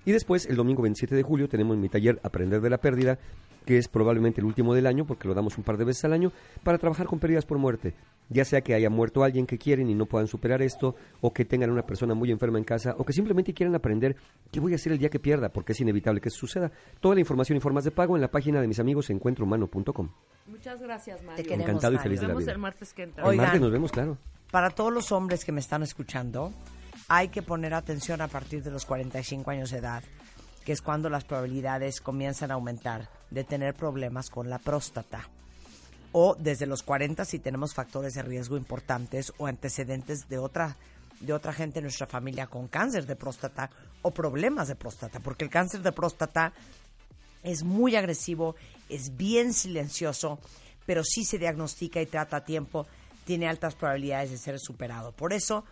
Y 0.04 0.12
después, 0.12 0.46
el 0.46 0.56
domingo 0.56 0.82
27 0.82 1.14
de 1.14 1.22
julio, 1.22 1.48
tenemos 1.48 1.76
mi 1.76 1.88
taller 1.88 2.18
Aprender 2.22 2.60
de 2.60 2.70
la 2.70 2.78
Pérdida, 2.78 3.18
que 3.66 3.76
es 3.76 3.88
probablemente 3.88 4.40
el 4.40 4.46
último 4.46 4.72
del 4.74 4.86
año, 4.86 5.04
porque 5.04 5.28
lo 5.28 5.34
damos 5.34 5.58
un 5.58 5.64
par 5.64 5.76
de 5.76 5.84
veces 5.84 6.02
al 6.06 6.14
año, 6.14 6.32
para 6.62 6.78
trabajar 6.78 7.06
con 7.06 7.18
pérdidas 7.18 7.44
por 7.44 7.58
muerte. 7.58 7.92
Ya 8.30 8.46
sea 8.46 8.62
que 8.62 8.72
haya 8.72 8.88
muerto 8.88 9.22
alguien 9.24 9.46
que 9.46 9.58
quieren 9.58 9.90
y 9.90 9.94
no 9.94 10.06
puedan 10.06 10.26
superar 10.26 10.62
esto, 10.62 10.94
o 11.20 11.34
que 11.34 11.44
tengan 11.44 11.70
una 11.70 11.82
persona 11.82 12.14
muy 12.14 12.30
enferma 12.30 12.56
en 12.56 12.64
casa, 12.64 12.94
o 12.96 13.04
que 13.04 13.12
simplemente 13.12 13.52
quieran 13.52 13.74
aprender 13.74 14.16
qué 14.50 14.60
voy 14.60 14.72
a 14.72 14.76
hacer 14.76 14.92
el 14.92 14.98
día 14.98 15.10
que 15.10 15.18
pierda, 15.18 15.50
porque 15.50 15.72
es 15.72 15.80
inevitable 15.80 16.22
que 16.22 16.30
eso 16.30 16.38
suceda. 16.38 16.72
Toda 17.00 17.14
la 17.14 17.20
información 17.20 17.58
y 17.58 17.60
formas 17.60 17.84
de 17.84 17.90
pago 17.90 18.16
en 18.16 18.22
la 18.22 18.30
página 18.30 18.62
de 18.62 18.68
mis 18.68 18.78
amigos 18.80 19.10
encuentrohumano.com. 19.10 20.08
Muchas 20.46 20.80
gracias, 20.80 21.22
Mario. 21.22 21.36
Te 21.36 21.42
queremos, 21.42 21.68
Encantado 21.68 21.94
y 21.94 21.98
feliz 21.98 22.20
de 22.20 22.26
la 22.28 22.32
Nos 22.32 22.38
vemos 22.38 22.44
vida. 22.44 22.52
el 22.52 22.58
martes 22.58 22.94
que 22.94 23.02
entra. 23.02 23.22
El 23.24 23.28
Oigan. 23.30 23.44
martes 23.44 23.60
nos 23.60 23.70
vemos, 23.72 23.92
claro. 23.92 24.16
Para 24.50 24.70
todos 24.70 24.92
los 24.94 25.12
hombres 25.12 25.44
que 25.44 25.52
me 25.52 25.60
están 25.60 25.82
escuchando, 25.82 26.52
hay 27.08 27.28
que 27.28 27.42
poner 27.42 27.74
atención 27.74 28.20
a 28.20 28.28
partir 28.28 28.62
de 28.62 28.70
los 28.70 28.84
45 28.84 29.50
años 29.50 29.70
de 29.70 29.78
edad, 29.78 30.04
que 30.64 30.72
es 30.72 30.82
cuando 30.82 31.08
las 31.08 31.24
probabilidades 31.24 32.00
comienzan 32.02 32.50
a 32.50 32.54
aumentar 32.54 33.08
de 33.30 33.44
tener 33.44 33.74
problemas 33.74 34.28
con 34.28 34.50
la 34.50 34.58
próstata. 34.58 35.28
O 36.12 36.36
desde 36.38 36.66
los 36.66 36.82
40 36.82 37.24
si 37.24 37.38
tenemos 37.38 37.74
factores 37.74 38.14
de 38.14 38.22
riesgo 38.22 38.56
importantes 38.56 39.32
o 39.38 39.46
antecedentes 39.46 40.28
de 40.28 40.38
otra 40.38 40.76
de 41.20 41.32
otra 41.32 41.52
gente 41.52 41.80
en 41.80 41.84
nuestra 41.84 42.06
familia 42.06 42.46
con 42.46 42.68
cáncer 42.68 43.04
de 43.04 43.16
próstata 43.16 43.70
o 44.02 44.12
problemas 44.12 44.68
de 44.68 44.76
próstata, 44.76 45.18
porque 45.18 45.44
el 45.44 45.50
cáncer 45.50 45.82
de 45.82 45.90
próstata 45.90 46.52
es 47.42 47.64
muy 47.64 47.96
agresivo, 47.96 48.54
es 48.88 49.16
bien 49.16 49.52
silencioso, 49.52 50.38
pero 50.86 51.02
si 51.02 51.24
se 51.24 51.38
diagnostica 51.38 52.00
y 52.00 52.06
trata 52.06 52.36
a 52.36 52.44
tiempo, 52.44 52.86
tiene 53.24 53.48
altas 53.48 53.74
probabilidades 53.74 54.30
de 54.30 54.38
ser 54.38 54.60
superado. 54.60 55.12
Por 55.12 55.32
eso, 55.32 55.64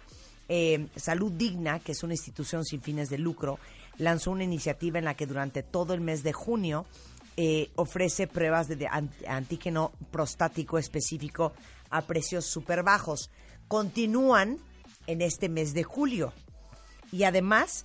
eh, 0.48 0.86
Salud 0.96 1.32
Digna, 1.32 1.80
que 1.80 1.92
es 1.92 2.02
una 2.02 2.14
institución 2.14 2.64
sin 2.64 2.80
fines 2.80 3.08
de 3.10 3.18
lucro, 3.18 3.58
lanzó 3.98 4.30
una 4.30 4.44
iniciativa 4.44 4.98
en 4.98 5.04
la 5.06 5.14
que 5.14 5.26
durante 5.26 5.62
todo 5.62 5.94
el 5.94 6.00
mes 6.00 6.22
de 6.22 6.32
junio 6.32 6.86
eh, 7.36 7.70
ofrece 7.76 8.26
pruebas 8.26 8.68
de, 8.68 8.76
de 8.76 8.86
an- 8.86 9.10
antígeno 9.28 9.92
prostático 10.10 10.78
específico 10.78 11.52
a 11.90 12.02
precios 12.02 12.46
súper 12.46 12.82
bajos. 12.82 13.30
Continúan 13.68 14.58
en 15.06 15.22
este 15.22 15.48
mes 15.48 15.74
de 15.74 15.82
julio. 15.84 16.32
Y 17.12 17.24
además, 17.24 17.84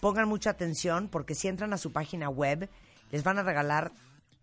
pongan 0.00 0.28
mucha 0.28 0.50
atención 0.50 1.08
porque 1.08 1.34
si 1.34 1.48
entran 1.48 1.72
a 1.72 1.78
su 1.78 1.92
página 1.92 2.28
web, 2.28 2.68
les 3.10 3.22
van 3.24 3.38
a 3.38 3.42
regalar 3.42 3.92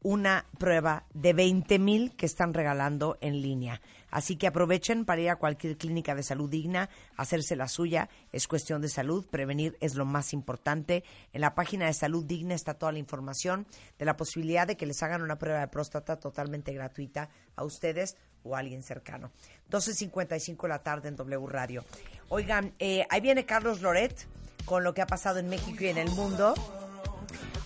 una 0.02 0.46
prueba 0.60 1.06
de 1.14 1.34
20 1.34 1.80
mil 1.80 2.12
que 2.16 2.26
están 2.28 2.54
regalando 2.54 3.18
en 3.22 3.42
línea. 3.42 3.82
Así 4.16 4.38
que 4.38 4.48
aprovechen 4.48 5.04
para 5.04 5.20
ir 5.20 5.30
a 5.30 5.36
cualquier 5.36 5.76
clínica 5.76 6.16
de 6.16 6.24
salud 6.24 6.50
digna, 6.50 6.90
hacerse 7.18 7.58
la 7.58 7.68
suya. 7.68 8.08
Es 8.32 8.48
cuestión 8.48 8.82
de 8.82 8.88
salud, 8.88 9.26
prevenir 9.30 9.76
es 9.82 9.96
lo 9.96 10.06
más 10.06 10.32
importante. 10.32 11.04
En 11.34 11.42
la 11.42 11.54
página 11.54 11.88
de 11.88 11.94
salud 11.94 12.24
digna 12.24 12.56
está 12.56 12.76
toda 12.76 12.94
la 12.94 13.00
información 13.00 13.68
de 14.00 14.06
la 14.06 14.16
posibilidad 14.16 14.66
de 14.66 14.78
que 14.78 14.86
les 14.86 15.04
hagan 15.04 15.22
una 15.22 15.38
prueba 15.38 15.60
de 15.60 15.68
próstata 15.68 16.16
totalmente 16.16 16.72
gratuita 16.72 17.28
a 17.58 17.66
ustedes 17.66 18.16
o 18.46 18.56
a 18.56 18.60
alguien 18.60 18.84
cercano. 18.84 19.32
12.55 19.70 20.62
de 20.62 20.70
la 20.70 20.82
tarde 20.82 21.10
en 21.10 21.18
W 21.18 21.48
Radio. 21.48 21.84
Oigan, 22.30 22.74
eh, 22.80 23.06
ahí 23.10 23.20
viene 23.20 23.46
Carlos 23.46 23.82
Loret 23.82 24.28
con 24.64 24.86
lo 24.86 24.94
que 24.94 25.02
ha 25.02 25.08
pasado 25.08 25.40
en 25.40 25.50
México 25.50 25.84
y 25.84 25.88
en 25.88 25.98
el 25.98 26.10
mundo. 26.12 26.54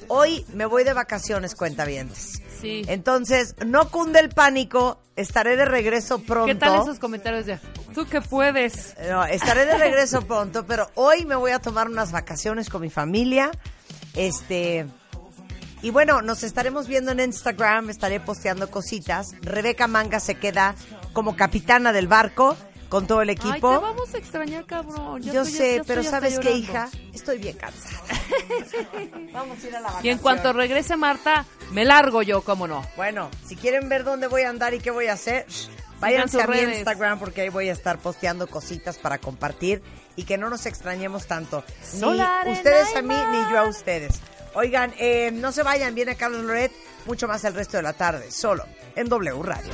Hoy 0.07 0.43
me 0.55 0.65
voy 0.65 0.83
de 0.83 0.93
vacaciones, 0.93 1.53
cuentavientes. 1.53 2.41
Sí. 2.61 2.83
Entonces, 2.87 3.55
no 3.65 3.89
cunde 3.89 4.19
el 4.19 4.29
pánico, 4.29 4.99
estaré 5.15 5.55
de 5.55 5.65
regreso 5.65 6.19
pronto. 6.19 6.47
¿Qué 6.47 6.55
tal 6.55 6.81
esos 6.81 6.99
comentarios 6.99 7.45
de 7.45 7.59
tú 7.93 8.05
que 8.05 8.21
puedes? 8.21 8.95
No, 9.09 9.25
estaré 9.25 9.65
de 9.65 9.77
regreso 9.77 10.21
pronto, 10.21 10.65
pero 10.65 10.89
hoy 10.95 11.25
me 11.25 11.35
voy 11.35 11.51
a 11.51 11.59
tomar 11.59 11.87
unas 11.87 12.11
vacaciones 12.11 12.69
con 12.69 12.81
mi 12.81 12.89
familia. 12.89 13.51
Este. 14.15 14.87
Y 15.81 15.91
bueno, 15.91 16.21
nos 16.21 16.43
estaremos 16.43 16.87
viendo 16.87 17.11
en 17.11 17.21
Instagram, 17.21 17.89
estaré 17.89 18.19
posteando 18.19 18.69
cositas. 18.69 19.33
Rebeca 19.41 19.87
Manga 19.87 20.19
se 20.19 20.35
queda 20.35 20.75
como 21.13 21.37
capitana 21.37 21.93
del 21.93 22.07
barco 22.07 22.57
con 22.89 23.07
todo 23.07 23.21
el 23.21 23.29
Ay, 23.29 23.35
equipo. 23.35 23.71
te 23.71 23.77
vamos 23.77 24.13
a 24.13 24.17
extrañar, 24.17 24.65
cabrón. 24.65 25.21
Yo 25.21 25.41
estoy- 25.43 25.51
sé, 25.57 25.75
ya 25.77 25.83
pero 25.85 26.03
¿sabes 26.03 26.39
qué, 26.39 26.51
hija? 26.51 26.89
Estoy 27.13 27.37
bien 27.37 27.55
cansada. 27.57 28.01
Vamos 29.33 29.63
a 29.63 29.67
ir 29.67 29.75
a 29.75 29.79
la 29.79 29.87
vacación. 29.87 30.05
Y 30.05 30.09
en 30.09 30.17
cuanto 30.19 30.53
regrese 30.53 30.95
Marta, 30.97 31.45
me 31.71 31.85
largo 31.85 32.21
yo, 32.23 32.41
cómo 32.41 32.67
no. 32.67 32.83
Bueno, 32.95 33.29
si 33.45 33.55
quieren 33.55 33.89
ver 33.89 34.03
dónde 34.03 34.27
voy 34.27 34.41
a 34.43 34.49
andar 34.49 34.73
y 34.73 34.79
qué 34.79 34.89
voy 34.91 35.07
a 35.07 35.13
hacer, 35.13 35.45
váyanse 35.99 36.41
a 36.41 36.47
mi 36.47 36.53
redes. 36.53 36.77
Instagram 36.77 37.19
porque 37.19 37.41
ahí 37.41 37.49
voy 37.49 37.69
a 37.69 37.73
estar 37.73 37.99
posteando 37.99 38.47
cositas 38.47 38.97
para 38.97 39.17
compartir 39.19 39.81
y 40.15 40.23
que 40.23 40.37
no 40.37 40.49
nos 40.49 40.65
extrañemos 40.65 41.27
tanto. 41.27 41.63
Ni 41.93 41.99
Solar 41.99 42.47
ustedes 42.47 42.95
a 42.95 43.01
mí 43.01 43.13
ni 43.15 43.51
yo 43.51 43.59
a 43.59 43.63
ustedes. 43.67 44.19
Oigan, 44.55 44.93
eh, 44.97 45.29
no 45.31 45.51
se 45.51 45.61
vayan, 45.63 45.93
viene 45.93 46.15
Carlos 46.15 46.43
Loret, 46.43 46.71
mucho 47.05 47.27
más 47.27 47.43
el 47.45 47.53
resto 47.53 47.77
de 47.77 47.83
la 47.83 47.93
tarde, 47.93 48.31
solo 48.31 48.65
en 48.95 49.07
W 49.07 49.43
Radio. 49.43 49.73